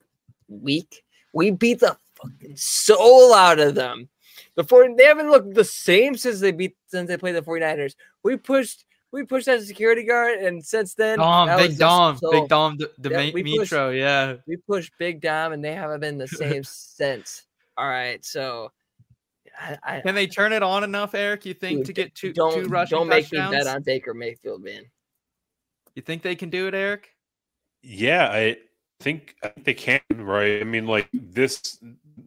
[0.48, 1.02] weak.
[1.32, 4.08] We beat the fucking soul out of them.
[4.54, 7.94] The 40, they haven't looked the same since they beat since they played the 49ers.
[8.22, 12.48] We pushed we pushed that security guard, and since then, Dom, Big Dom, so- Big
[12.48, 14.36] Dom, the, the Yeah, we pushed- Mitro, yeah.
[14.46, 17.44] we pushed Big Dom, and they haven't been the same since.
[17.78, 18.72] All right, so
[19.58, 21.46] I, I Can they turn it on enough, Eric?
[21.46, 23.52] You think Dude, to get two don't two rushing don't make touchdowns?
[23.52, 24.84] me bet on Baker Mayfield, man.
[25.94, 27.10] You think they can do it, Eric?
[27.82, 28.56] Yeah, I
[29.00, 30.60] think I think they can, right?
[30.60, 31.78] I mean, like this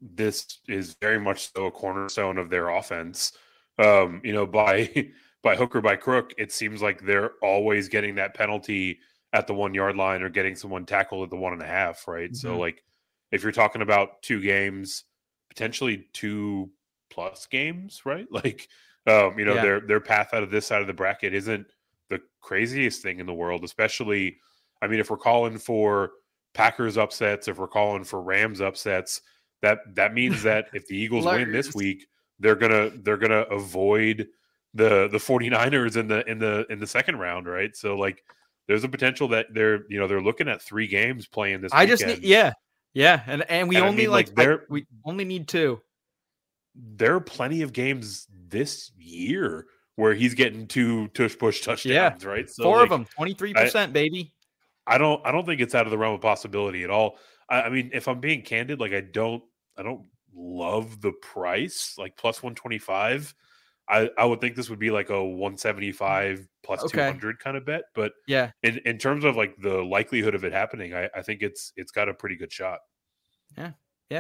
[0.01, 3.33] this is very much so a cornerstone of their offense.
[3.77, 5.11] Um, you know, by
[5.43, 8.99] by hook or by crook, it seems like they're always getting that penalty
[9.33, 12.07] at the one yard line or getting someone tackled at the one and a half,
[12.07, 12.35] right?
[12.35, 12.59] So Mhm.
[12.59, 12.83] like
[13.31, 15.03] if you're talking about two games,
[15.49, 16.71] potentially two
[17.09, 18.27] plus games, right?
[18.31, 18.67] Like
[19.07, 19.61] um, you know, Yeah.
[19.61, 21.65] their their path out of this side of the bracket isn't
[22.09, 24.37] the craziest thing in the world, especially
[24.81, 26.11] I mean, if we're calling for
[26.53, 29.21] Packers upsets, if we're calling for Rams upsets,
[29.61, 32.07] that that means that if the Eagles win this week,
[32.39, 34.27] they're gonna they're gonna avoid
[34.73, 37.75] the the 49ers in the in the in the second round, right?
[37.75, 38.23] So like
[38.67, 41.85] there's a potential that they're you know they're looking at three games playing this I
[41.85, 42.53] just need, yeah,
[42.93, 45.81] yeah, and and we And I only mean, like, like, I- we only need two.
[46.81, 52.49] There are plenty of games this year where he's getting two tush push touchdowns, right?
[52.49, 54.33] So Four like, of them, twenty three percent, baby.
[54.87, 57.17] I don't I don't think it's out of the realm of possibility at all.
[57.49, 59.43] I, I mean, if I'm being candid, like I don't
[59.77, 63.35] I don't love the price, like plus 125.
[63.91, 66.97] I, I would think this would be like a 175 plus Okay.
[66.97, 68.51] 200 kind of bet, but Yeah.
[68.61, 71.91] in, in terms of like the likelihood of it happening, I, I think it's it's
[71.91, 72.81] got a pretty good shot.
[73.57, 73.71] Yeah,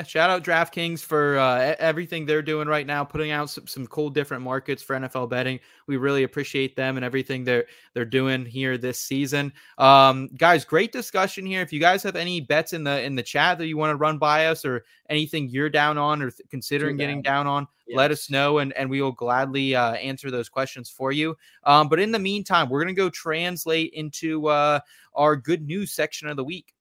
[0.03, 4.11] shout out DraftKings for uh, everything they're doing right now, putting out some, some cool
[4.11, 5.59] different markets for NFL betting.
[5.87, 7.65] We really appreciate them and everything they're
[7.95, 9.51] they're doing here this season.
[9.79, 11.63] Um, guys, great discussion here.
[11.63, 13.95] If you guys have any bets in the in the chat that you want to
[13.95, 18.11] run by us or anything you're down on or th- considering getting down on, let
[18.11, 21.35] us know and, and we will gladly uh, answer those questions for you.
[21.63, 24.81] Um, but in the meantime, we're gonna go translate into uh,
[25.15, 26.75] our good news section of the week.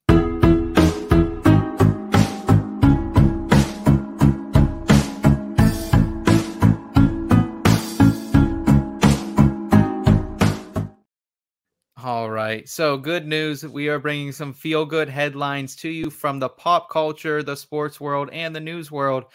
[12.08, 12.66] All right.
[12.66, 13.66] So, good news.
[13.66, 18.00] We are bringing some feel good headlines to you from the pop culture, the sports
[18.00, 19.26] world, and the news world.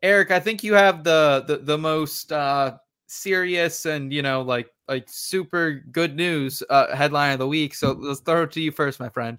[0.00, 4.70] Eric, I think you have the the, the most uh, serious and you know like
[4.88, 7.74] like super good news uh, headline of the week.
[7.74, 9.36] So let's throw it to you first, my friend.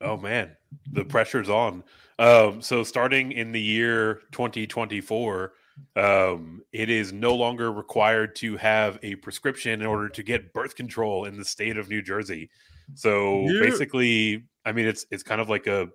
[0.00, 0.56] Oh man,
[0.90, 1.84] the pressure's on.
[2.18, 5.52] Um, so starting in the year 2024,
[5.96, 10.74] um, it is no longer required to have a prescription in order to get birth
[10.74, 12.50] control in the state of New Jersey.
[12.94, 13.60] So Yeah.
[13.60, 15.88] basically, I mean, it's it's kind of like a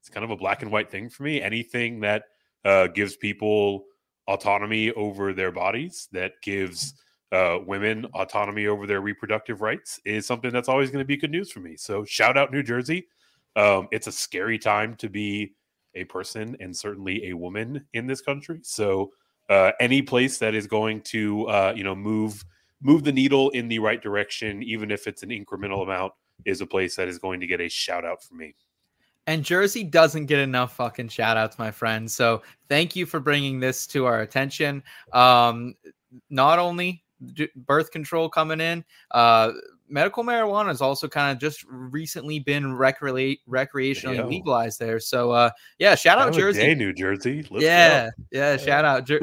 [0.00, 1.42] it's kind of a black and white thing for me.
[1.42, 2.24] Anything that
[2.64, 3.84] uh, gives people
[4.28, 6.94] autonomy over their bodies, that gives
[7.32, 11.30] uh, women autonomy over their reproductive rights, is something that's always going to be good
[11.30, 11.76] news for me.
[11.76, 13.06] So shout out New Jersey.
[13.56, 15.54] Um, it's a scary time to be
[15.96, 18.60] a person and certainly a woman in this country.
[18.62, 19.12] So
[19.48, 22.44] uh, any place that is going to uh, you know move
[22.82, 26.12] move the needle in the right direction, even if it's an incremental amount,
[26.44, 28.54] is a place that is going to get a shout out from me.
[29.26, 32.08] And Jersey doesn't get enough fucking shout outs, my friend.
[32.08, 34.84] So thank you for bringing this to our attention.
[35.12, 35.74] Um,
[36.30, 37.02] not only
[37.56, 39.52] birth control coming in, uh,
[39.88, 44.28] medical marijuana has also kind of just recently been recre- recreationally Yo.
[44.28, 45.00] legalized there.
[45.00, 46.60] So uh, yeah, shout out Jersey.
[46.60, 47.46] day, New Jersey.
[47.50, 48.10] Let's yeah, go.
[48.32, 48.56] yeah.
[48.56, 49.20] Shout out, Jer-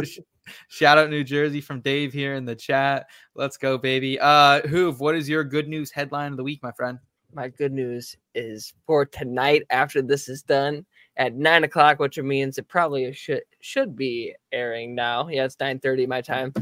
[0.68, 3.08] shout out New Jersey from Dave here in the chat.
[3.36, 4.20] Let's go, baby.
[4.20, 7.00] Uh, Hoove, what is your good news headline of the week, my friend?
[7.36, 10.86] my good news is for tonight after this is done
[11.18, 15.28] at nine o'clock, which means it probably should should be airing now.
[15.28, 16.54] Yeah, it's nine thirty my time.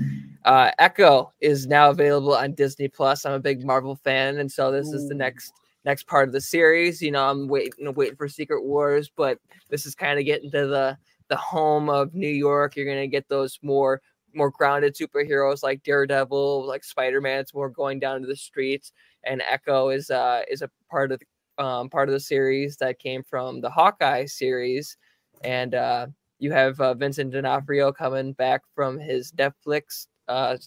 [0.46, 3.26] Uh, Echo is now available on Disney Plus.
[3.26, 5.54] I'm a big Marvel fan, and so this is the next
[5.86, 7.02] next part of the series.
[7.02, 9.40] You know, I'm waiting waiting for Secret Wars, but
[9.70, 10.98] this is kind of getting to the
[11.30, 12.76] the home of New York.
[12.76, 14.02] You're gonna get those more
[14.34, 17.40] more grounded superheroes like Daredevil, like Spider Man.
[17.40, 21.20] It's more going down to the streets and Echo is uh is a part of
[21.20, 24.98] the um part of the series that came from the Hawkeye series,
[25.44, 26.08] and uh
[26.40, 30.58] you have uh, Vincent D'Onofrio coming back from his Netflix uh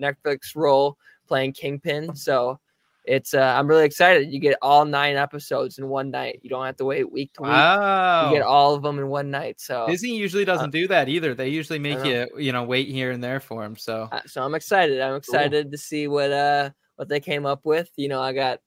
[0.00, 0.96] Netflix role
[1.26, 2.14] playing Kingpin.
[2.14, 2.58] So
[3.04, 4.32] it's uh I'm really excited.
[4.32, 6.40] You get all nine episodes in one night.
[6.42, 7.50] You don't have to wait week to week.
[7.50, 8.30] Wow.
[8.30, 9.60] You get all of them in one night.
[9.60, 11.34] So Disney usually doesn't do that either.
[11.34, 13.76] They usually make you, you know, wait here and there for them.
[13.76, 15.00] So uh, so I'm excited.
[15.00, 17.90] I'm excited to see what uh what they came up with.
[17.96, 18.60] You know, I got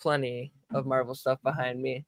[0.00, 2.04] plenty of Marvel stuff behind me.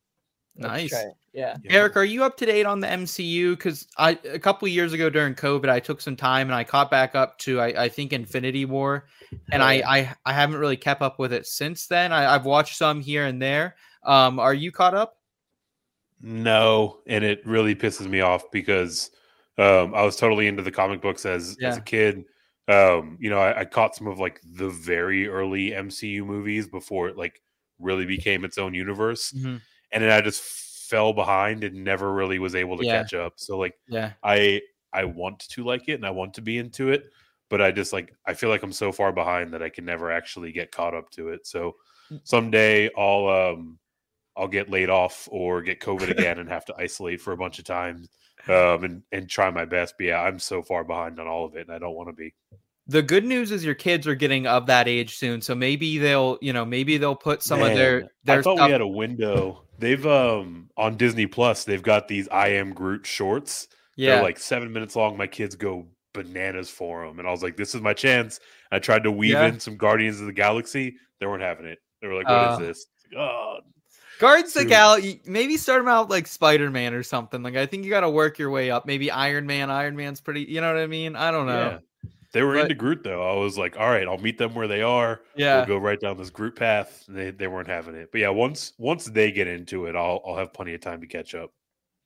[0.60, 0.90] Let's Nice.
[0.90, 1.14] try it.
[1.32, 1.56] Yeah.
[1.68, 3.50] Eric, are you up to date on the MCU?
[3.52, 6.64] Because I a couple of years ago during COVID, I took some time and I
[6.64, 9.06] caught back up to I, I think Infinity War,
[9.52, 9.82] and Oh, I.
[9.86, 12.12] I I haven't really kept up with it since then.
[12.12, 13.76] I, I've watched some here and there.
[14.04, 15.16] Um, are you caught up?
[16.20, 19.10] No, and it really pisses me off because
[19.56, 22.24] um, I was totally into the comic books as as a kid.
[22.68, 27.08] Um, you know, I, I caught some of like the very early MCU movies before
[27.08, 27.40] it like
[27.78, 29.34] really became its own universe,
[29.92, 33.02] and then I just fell behind and never really was able to Yeah.
[33.02, 33.34] catch up.
[33.36, 34.12] So like, Yeah.
[34.22, 34.62] I
[34.92, 37.04] I want to like it and I want to be into it,
[37.48, 40.10] but I just like I feel like I'm so far behind that I can never
[40.10, 41.46] actually get caught up to it.
[41.46, 41.76] So
[42.10, 42.20] Mm.
[42.24, 43.78] someday I'll um
[44.36, 47.58] I'll get laid off or get COVID again and have to isolate for a bunch
[47.60, 48.08] of times
[48.48, 49.94] um and and try my best.
[49.98, 52.12] But yeah, I'm so far behind on all of it and I don't want to
[52.14, 52.34] be.
[52.88, 56.36] The good news is your kids are getting of that age soon, so maybe they'll,
[56.40, 58.66] you know, maybe they'll put some of their their I thought stuff.
[58.66, 59.64] we had a window.
[59.80, 63.68] They've um on Disney Plus, they've got these I am Groot shorts.
[63.96, 65.16] yeah, They're like seven minutes long.
[65.16, 67.18] My kids go bananas for them.
[67.18, 68.40] And I was like, this is my chance.
[68.72, 69.46] I tried to weave Yeah.
[69.46, 70.96] in some Guardians of the Galaxy.
[71.18, 71.78] They weren't having it.
[72.00, 72.86] They were like, "What is Uh, this?
[73.16, 73.58] Oh,
[74.18, 75.20] Guards the Galaxy.
[75.26, 77.42] Maybe start them out like Spider Man or something.
[77.42, 78.86] Like I think you got to work your way up.
[78.86, 79.70] Maybe Iron Man.
[79.70, 80.42] Iron Man's pretty.
[80.42, 81.16] You know what I mean?
[81.16, 81.70] I don't know.
[81.70, 81.78] yeah.
[82.32, 83.22] They were But- into Groot though.
[83.28, 85.20] I was like, all right, I'll meet them where they are.
[85.36, 85.58] Yeah.
[85.58, 87.04] We'll go right down this Groot path.
[87.08, 88.10] And They they weren't having it.
[88.12, 91.06] But yeah, once once they get into it, I'll I'll have plenty of time to
[91.06, 91.50] catch up.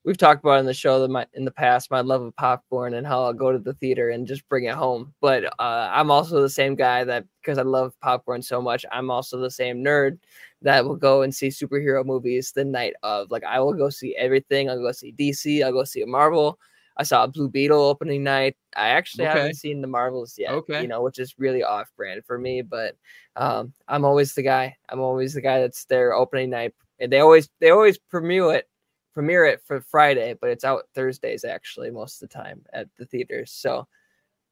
[0.06, 2.92] we've talked about in the show that my in the past my love of popcorn
[2.94, 5.14] and how I'll go to the theater and just bring it home.
[5.20, 9.10] But uh, I'm also the same guy that because I love popcorn so much, I'm
[9.10, 10.18] also the same nerd
[10.62, 13.30] that will go and see superhero movies the night of.
[13.30, 14.68] Like I will go see everything.
[14.70, 15.62] I'll go see DC.
[15.64, 16.58] I'll go see a Marvel.
[16.96, 18.56] I saw Blue Beetle opening night.
[18.76, 19.38] I actually Okay.
[19.38, 20.52] haven't seen the Marvels yet.
[20.52, 20.82] Okay.
[20.82, 22.62] You know, which is really off brand for me.
[22.62, 22.96] But
[23.36, 24.76] um, I'm always the guy.
[24.88, 26.74] I'm always the guy that's there opening night.
[27.00, 28.68] And they always they always premiere it
[29.12, 33.06] premiere it for Friday, but it's out Thursdays actually most of the time at the
[33.06, 33.52] theaters.
[33.52, 33.86] So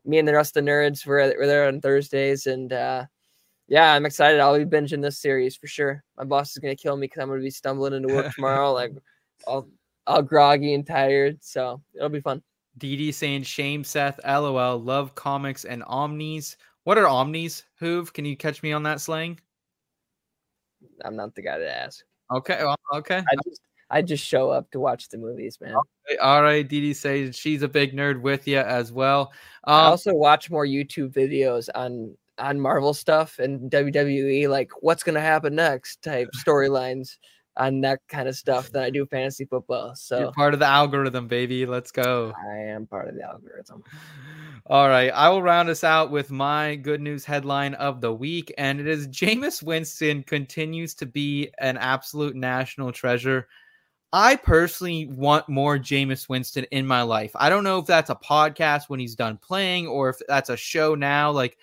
[0.05, 3.05] me and the rest of the nerds were, were there on Thursdays and uh
[3.69, 4.41] yeah, I'm excited.
[4.41, 6.03] I'll be binging this series for sure.
[6.19, 8.93] My boss is gonna kill me because I'm gonna be stumbling into work tomorrow, like
[9.47, 9.69] all
[10.07, 11.39] all groggy and tired.
[11.43, 12.43] So it'll be fun.
[12.79, 16.57] DD saying shame Seth, lol, love comics and omnis.
[16.85, 17.65] What are omnis?
[17.81, 19.39] Hoove, can you catch me on that slang?
[21.05, 22.05] I'm not the guy to ask.
[22.33, 23.19] Okay, well, okay.
[23.19, 25.75] I just I just show up to watch the movies, man.
[26.23, 29.33] All right, DD says she's a big nerd with you as well.
[29.65, 35.03] I Um, also watch more YouTube videos on on Marvel stuff and WWE, like what's
[35.03, 37.19] gonna happen next type storylines
[37.57, 39.89] on that kind of stuff than I do fantasy football.
[39.89, 41.67] you're So part of the algorithm, baby.
[41.67, 42.33] Let's go.
[42.37, 43.83] I am part of the algorithm.
[44.67, 48.53] All right, I will round us out with my good news headline of the week,
[48.57, 53.49] and it is Jameis Winston continues to be an absolute national treasure.
[54.13, 57.33] I personally want more Jameis Winston in my life.
[57.35, 60.57] I don't know if that's a podcast when he's done playing or if that's a
[60.57, 61.33] show now.
[61.33, 61.59] Like,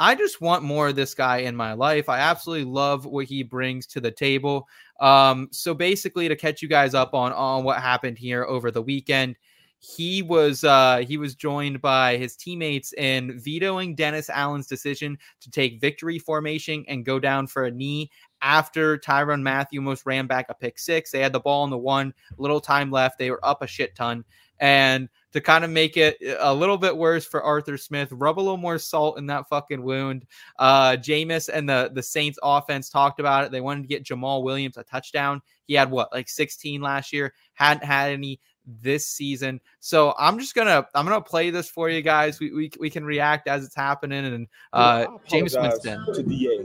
[0.00, 2.08] I just want more of this guy in my life.
[2.08, 4.66] I absolutely love what he brings to the table.
[4.98, 8.80] Um, so basically, to catch you guys up on on what happened here over the
[8.80, 9.36] weekend,
[9.78, 15.50] he was uh, he was joined by his teammates in vetoing Dennis Allen's decision to
[15.50, 20.46] take victory formation and go down for a knee after Tyrann Mathieu almost ran back
[20.48, 21.10] a pick six.
[21.10, 23.18] They had the ball in the one, little time left.
[23.18, 24.24] They were up a shit ton.
[24.60, 28.40] And to kind of make it a little bit worse for Arthur Smith, rub a
[28.40, 30.26] little more salt in that fucking wound.
[30.58, 33.52] Uh Jameis and the the Saints offense talked about it.
[33.52, 35.40] They wanted to get Jamaal Williams a touchdown.
[35.66, 39.60] He had what, like 16 last year, hadn't had any this season.
[39.80, 42.40] So I'm just gonna I'm gonna play this for you guys.
[42.40, 46.04] We we, we can react as it's happening and uh Well, Jameis Winston.
[46.14, 46.58] to DA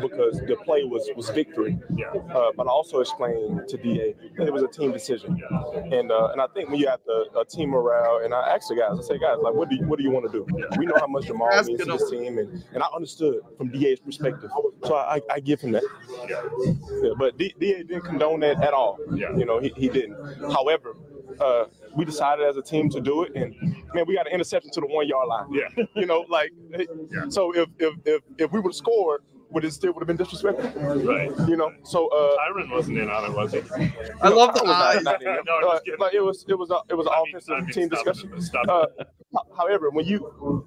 [0.00, 1.78] because the play was was victory.
[2.34, 5.40] Uh, but I also explained to DA that it was a team decision,
[5.74, 8.68] and uh, and I think when you have the a team morale, and I asked
[8.68, 10.46] the guys, I say, guys, like, what do you, what do you want to do?
[10.78, 13.70] We know how much Jamaal Ask means to this team, and, and I understood from
[13.70, 14.50] DA's perspective,
[14.84, 15.84] so I, I give him that.
[16.28, 18.98] Yeah, but DA didn't condone that at all.
[19.14, 19.36] Yeah.
[19.36, 20.16] You know, he, he didn't.
[20.52, 20.96] However,
[21.40, 21.64] uh,
[21.96, 23.54] we decided as a team to do it, and
[23.94, 25.46] man, we got an interception to the one yard line.
[25.52, 25.84] Yeah.
[25.94, 26.50] You know, like
[27.28, 30.16] so if if if, if we would have scored, would it still would have been
[30.16, 30.70] disrespectful?
[31.04, 31.30] Right.
[31.48, 33.58] You know, so uh, Tyrann wasn't in on it, was he?
[34.22, 35.40] I love the I was not- not it.
[35.46, 37.88] No, Uh, like it was it was a, it was an I offensive mean, team
[37.88, 38.32] discussion.
[38.34, 38.86] it, Uh,
[39.56, 40.18] However, when you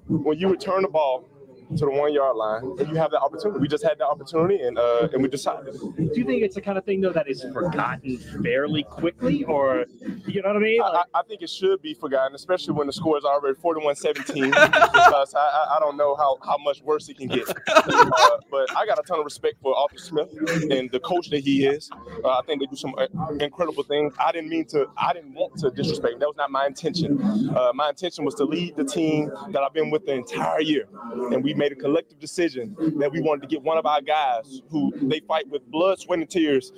[0.08, 1.28] when you return the ball
[1.76, 4.60] to the one yard line and you have that opportunity, we just had that opportunity
[4.60, 5.74] and uh, and we decided.
[5.74, 9.86] Do you think it's the kind of thing though that is forgotten fairly quickly, or
[10.26, 10.80] you know what I mean?
[10.82, 13.56] I, Like, I I think it should be forgotten, especially when the score is already
[13.58, 14.50] 41-17.
[14.50, 17.48] because I, I, I don't know how, how much worse it can get.
[17.48, 18.10] Uh,
[18.50, 20.28] but I got a ton of respect for Arthur Smith
[20.70, 21.90] and the coach that he is.
[22.22, 23.06] Uh, I think they do some uh,
[23.40, 24.12] incredible things.
[24.18, 24.86] I didn't mean to.
[24.98, 26.20] I didn't want to disrespect.
[26.20, 27.20] That was not my intention.
[27.56, 30.86] Uh, my intention was to lead the team that I've been with the entire year,
[31.32, 34.62] and we made a collective decision that we wanted to get one of our guys
[34.70, 36.72] who they fight with blood, sweat, and tears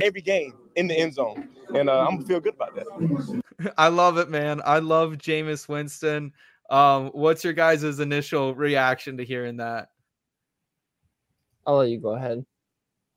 [0.00, 3.42] every game in the end zone, and uh, I'm gonna feel good about that.
[3.78, 4.60] I love it, man.
[4.64, 6.32] I love Jameis Winston.
[6.70, 9.88] Um, what's your guys' initial reaction to hearing that?
[11.66, 12.44] I'll let you go ahead.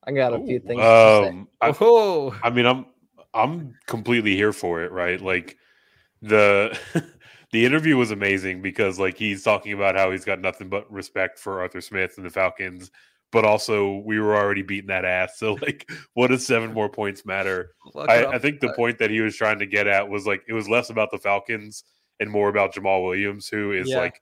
[0.05, 1.29] I got a few things to say.
[1.29, 2.85] Um, I, Oh, I mean, I'm
[3.33, 5.19] I'm completely here for it, right?
[5.19, 5.57] Like
[6.21, 6.77] the
[7.55, 11.39] the interview was amazing because like he's talking about how he's got nothing but respect
[11.39, 12.91] for Arthur Smith and the Falcons,
[13.31, 15.35] but also we were already beating that ass.
[15.39, 17.71] So like, what does seven more points matter?
[18.09, 18.25] I.
[18.25, 20.67] I think the point that he was trying to get at was like it was
[20.67, 21.85] less about the Falcons
[22.19, 23.99] and more about Jamaal Williams, who is Yeah.
[23.99, 24.21] like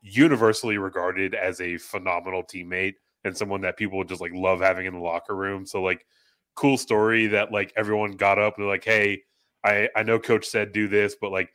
[0.00, 2.94] universally regarded as a phenomenal teammate
[3.24, 5.66] and someone that people just like love having in the locker room.
[5.66, 6.06] So like
[6.54, 9.22] cool story that like everyone got up and they're like, hey,
[9.64, 11.50] I I know coach said do this, but like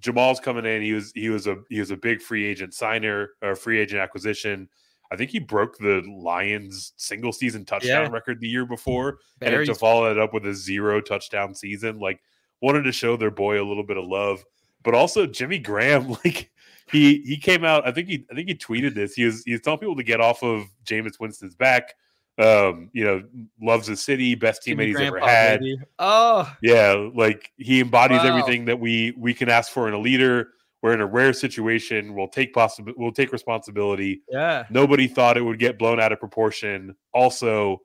[0.00, 0.82] Jamaal's coming in.
[0.82, 4.00] He was he was a he was a big free agent signer or free agent
[4.00, 4.68] acquisition.
[5.10, 8.08] I think he broke the Lions single season touchdown Yeah.
[8.10, 12.20] record the year before and to follow that up with a zero touchdown season, like
[12.62, 14.42] wanted to show their boy a little bit of love.
[14.84, 16.50] But also Jimmy Graham, like
[16.90, 17.86] he he came out.
[17.86, 19.14] I think he I think he tweeted this.
[19.14, 21.94] He was he was telling people to get off of Jameis Winston's back.
[22.38, 23.22] Um, you know,
[23.60, 25.60] loves the city, best teammate he's ever had.
[25.60, 25.76] baby.
[25.98, 28.28] Oh, Yeah, like he embodies Wow.
[28.38, 30.48] everything that we we can ask for in a leader.
[30.82, 32.14] We're in a rare situation.
[32.14, 32.92] We'll take possible.
[32.96, 34.22] We'll take responsibility.
[34.30, 34.64] yeah.
[34.70, 36.96] Nobody thought it would get blown out of proportion.
[37.12, 37.82] Also,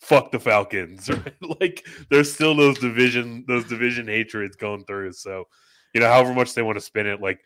[0.00, 1.10] fuck the Falcons.
[1.10, 1.34] Right?
[1.60, 5.12] like there's still those division those division hatreds going through.
[5.12, 5.44] So,
[5.92, 7.40] you know, however much they want to spin it, like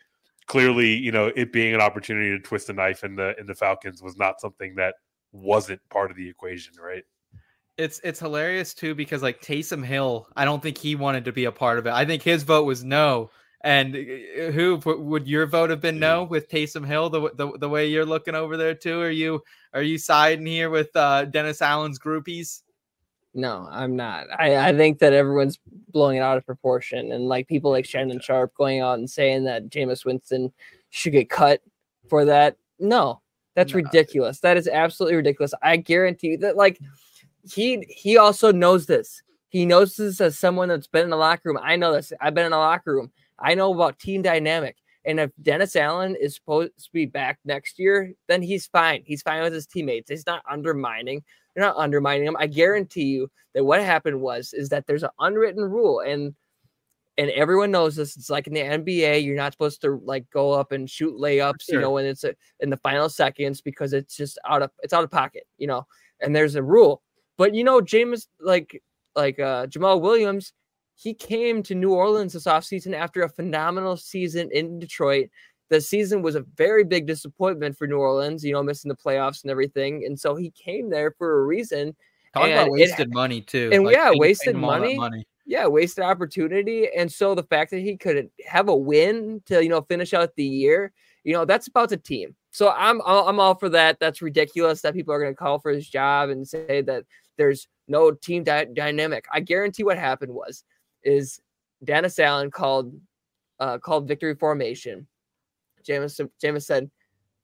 [0.45, 3.55] clearly, you know, it being an opportunity to twist a knife in the in the
[3.55, 4.93] Falcons was not something that
[5.33, 7.03] wasn't part of the equation, right?
[7.77, 11.45] It's it's hilarious too because like Taysom Hill, I don't think he wanted to be
[11.45, 11.93] a part of it.
[11.93, 13.31] I think his vote was no.
[13.61, 17.69] And uh, who would your vote have been no with Taysom Hill the, the the
[17.69, 18.99] way you're looking over there too?
[19.01, 19.41] Are you
[19.73, 22.61] are you siding here with uh, Dennis Allen's groupies?
[23.33, 24.27] No, I'm not.
[24.37, 25.57] I, I think that everyone's
[25.91, 29.45] blowing it out of proportion, and like people like Shannon Sharpe going out and saying
[29.45, 30.53] that Jameis Winston
[30.91, 31.61] should get cut
[32.07, 32.57] for that.
[32.79, 33.22] No,
[33.55, 33.77] that's No.
[33.77, 34.39] ridiculous.
[34.39, 35.53] That is absolutely ridiculous.
[35.61, 36.79] I guarantee you that like
[37.49, 39.21] he he also knows this.
[39.49, 41.59] He knows this as someone that's been in the locker room.
[41.61, 42.11] I know this.
[42.19, 43.11] I've been in the locker room.
[43.39, 44.77] I know about team dynamic.
[45.05, 49.03] And if Dennis Allen is supposed to be back next year, then he's fine.
[49.05, 50.09] He's fine with his teammates.
[50.09, 51.21] He's not undermining.
[51.53, 52.37] They're not undermining him.
[52.39, 56.33] I guarantee you that what happened was is that there's an unwritten rule and
[57.17, 58.17] and everyone knows this.
[58.17, 61.67] It's like in the NBA, you're not supposed to like go up and shoot layups,
[61.69, 64.93] you know, when it's a, in the final seconds because it's just out of it's
[64.93, 65.85] out of pocket, you know.
[66.21, 67.01] And there's a rule.
[67.37, 68.81] But you know, Jameis like
[69.15, 70.53] like uh Jamaal Williams,
[70.95, 75.29] he came to New Orleans this offseason after a phenomenal season in Detroit.
[75.69, 79.43] The season was a very big disappointment for New Orleans, you know, missing the playoffs
[79.43, 80.05] and everything.
[80.05, 81.95] And so he came there for a reason.
[82.33, 83.69] Talk about wasted money too.
[83.71, 85.27] and yeah, wasted paying them all that money.
[85.45, 86.87] Yeah, wasted opportunity.
[86.95, 90.35] And so the fact that he could have a win to, you know, finish out
[90.35, 92.35] the year, you know, that's about the team.
[92.51, 93.99] So I'm I'm all for that.
[93.99, 97.03] That's ridiculous that people are going to call for his job and say that
[97.37, 99.25] there's no team dy- dynamic.
[99.33, 100.63] I guarantee what happened was
[101.03, 101.41] is
[101.83, 102.93] Dennis Allen called
[103.59, 105.07] uh called victory formation.
[105.85, 106.89] Jameis Jameis said,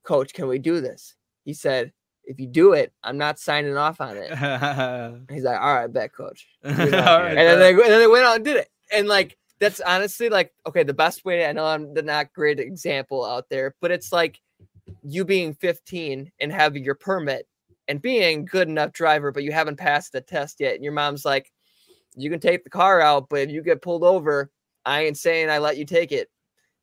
[0.03, 1.91] "Coach, can we do this?" He said,
[2.29, 4.29] "If you do it, I'm not signing off on it."
[5.29, 8.37] He's like, "All right, bet, coach." Right, and then they and then they went out
[8.37, 8.69] and did it.
[8.91, 11.45] And like that's honestly like okay, the best way.
[11.45, 14.39] I know I'm the not great example out there, but it's like
[15.03, 17.47] you being 15 and having your permit
[17.87, 20.75] and being good enough driver, but you haven't passed the test yet.
[20.75, 21.51] And your mom's like,
[22.15, 24.51] you can take the car out, but if you get pulled over,
[24.85, 26.29] I ain't saying I let you take it.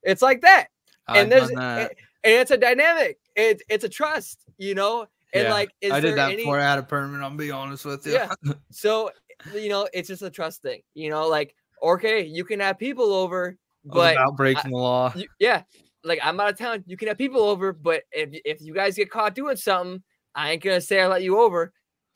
[0.03, 0.69] It's like that.
[1.09, 1.93] I've and there's that.
[2.25, 3.19] and it's a dynamic.
[3.35, 5.07] It, it's a trust, you know.
[5.33, 7.21] And Yeah, like, is I there did that any, before I had a permit.
[7.21, 8.15] I'll be honest with you.
[8.15, 8.33] Yeah.
[8.71, 9.11] So,
[9.55, 10.81] you know, it's just a trust thing.
[10.95, 15.13] You know, like, okay, you can have people over, but about breaking the law.
[15.15, 15.63] you, yeah,
[16.05, 16.85] like I'm out of town.
[16.87, 20.03] You can have people over, but if if you guys get caught doing something,
[20.35, 21.73] I ain't gonna say I let you over.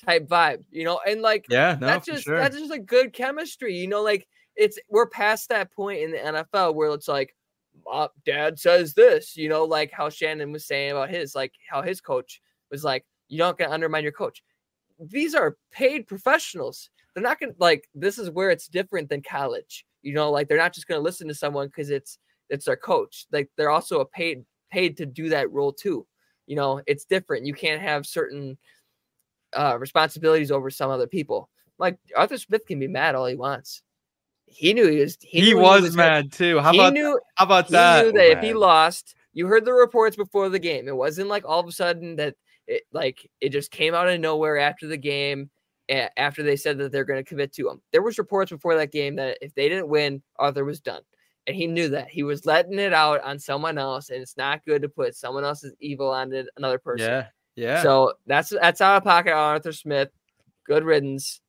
[0.07, 2.39] Type vibe, you know, and like Yeah, no, that's just sure.
[2.39, 4.03] that's just a good chemistry, you know.
[4.03, 7.35] Like it's we're past that point in the NFL where it's like,
[7.91, 11.83] uh, Dad says this, you know, like how Shannon was saying about his, like how
[11.83, 12.41] his coach
[12.71, 14.43] was like, you don't gonna undermine your coach.
[14.99, 16.91] These are paid professionals.
[17.15, 17.89] They're not gonna like.
[17.95, 19.85] This is where it's different than college.
[20.03, 22.19] You know, like they're not just gonna listen to someone because it's
[22.49, 23.27] it's their coach.
[23.33, 26.07] Like they're also a paid paid to do that role too.
[26.47, 27.47] You know, it's different.
[27.47, 28.59] You can't have certain
[29.55, 31.49] uh responsibilities over some other people.
[31.79, 33.83] Like Arthur Smith can be mad all he wants.
[34.47, 35.17] He knew he was.
[35.21, 36.59] He, He, was, gonna- mad too.
[36.61, 37.99] How he about knew how about he that?
[38.05, 40.89] He knew that if he lost, you heard the reports before the game.
[40.89, 42.35] It wasn't like all of a sudden that
[42.71, 45.51] it like it just came out of nowhere after the game.
[46.17, 48.93] After they said that they're going to commit to him, there was reports before that
[48.93, 51.03] game that if they didn't win, Arthur was done,
[51.49, 54.65] and he knew that he was letting it out on someone else, and it's not
[54.65, 57.09] good to put someone else's evil on it- another person.
[57.09, 57.83] Yeah, yeah.
[57.83, 60.11] So that's that's out of pocket on Arthur Smith.
[60.65, 61.41] Good riddance.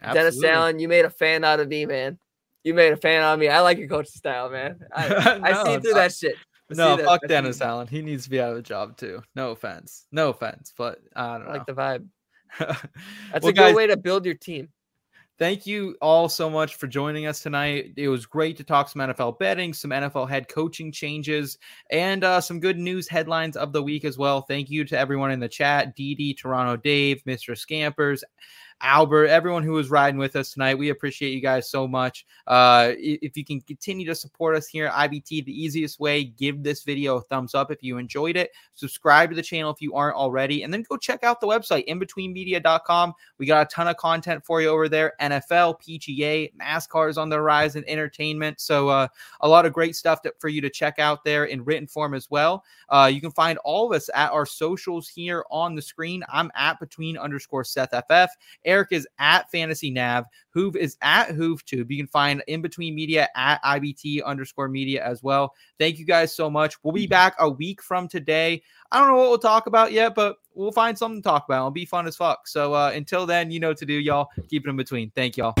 [0.00, 0.50] Dennis absolutely.
[0.50, 2.20] Allen, you made a fan out of me, man.
[2.62, 3.48] You made a fan out of me.
[3.48, 4.78] I like your coaching style, man.
[4.94, 5.98] I, I see through no.
[5.98, 6.36] that shit.
[6.70, 7.86] No, fuck Dennis Allen.
[7.86, 9.22] He needs to be out of the job too.
[9.34, 10.06] No offense.
[10.10, 12.06] No offense, but I don't I like the vibe.
[12.58, 14.68] That's Well, a good guys, way to build your team.
[15.38, 17.92] Thank you all so much for joining us tonight.
[17.98, 21.58] It was great to talk some NFL betting, some NFL head coaching changes,
[21.90, 24.40] and uh, some good news headlines of the week as well.
[24.40, 27.56] Thank you to everyone in the chat: DD, Toronto Dave, Mr.
[27.56, 28.24] Scampers,
[28.82, 30.76] Albert, everyone who was riding with us tonight.
[30.76, 32.26] We appreciate you guys so much.
[32.46, 36.62] Uh, if you can continue to support us here at IBT, the easiest way, give
[36.62, 38.50] this video a thumbs up if you enjoyed it.
[38.74, 41.88] Subscribe to the channel if you aren't already, and then go check out the website,
[41.88, 43.14] inbetweenmedia.com.
[43.38, 45.14] We got a ton of content for you over there.
[45.22, 48.60] NFL, PGA, NASCAR is on the rise in entertainment.
[48.60, 49.08] So uh,
[49.40, 52.12] a lot of great stuff that, for you to check out there in written form
[52.12, 52.62] as well.
[52.90, 56.22] Uh, you can find all of us at our socials here on the screen.
[56.30, 58.30] I'm at between underscore Seth FF.
[58.66, 60.24] Eric is at Fantasy Nav.
[60.54, 61.90] Hoove is at HooveTube.
[61.90, 65.54] You can find in between media at IBT underscore media as well.
[65.78, 66.76] Thank you guys so much.
[66.82, 68.62] We'll be back a week from today.
[68.92, 71.58] I don't know what we'll talk about yet, but we'll find something to talk about.
[71.58, 72.46] It'll be fun as fuck.
[72.46, 74.28] So uh, until then, you know what to do, y'all.
[74.48, 75.10] Keep it in between.
[75.14, 75.54] Thank y'all.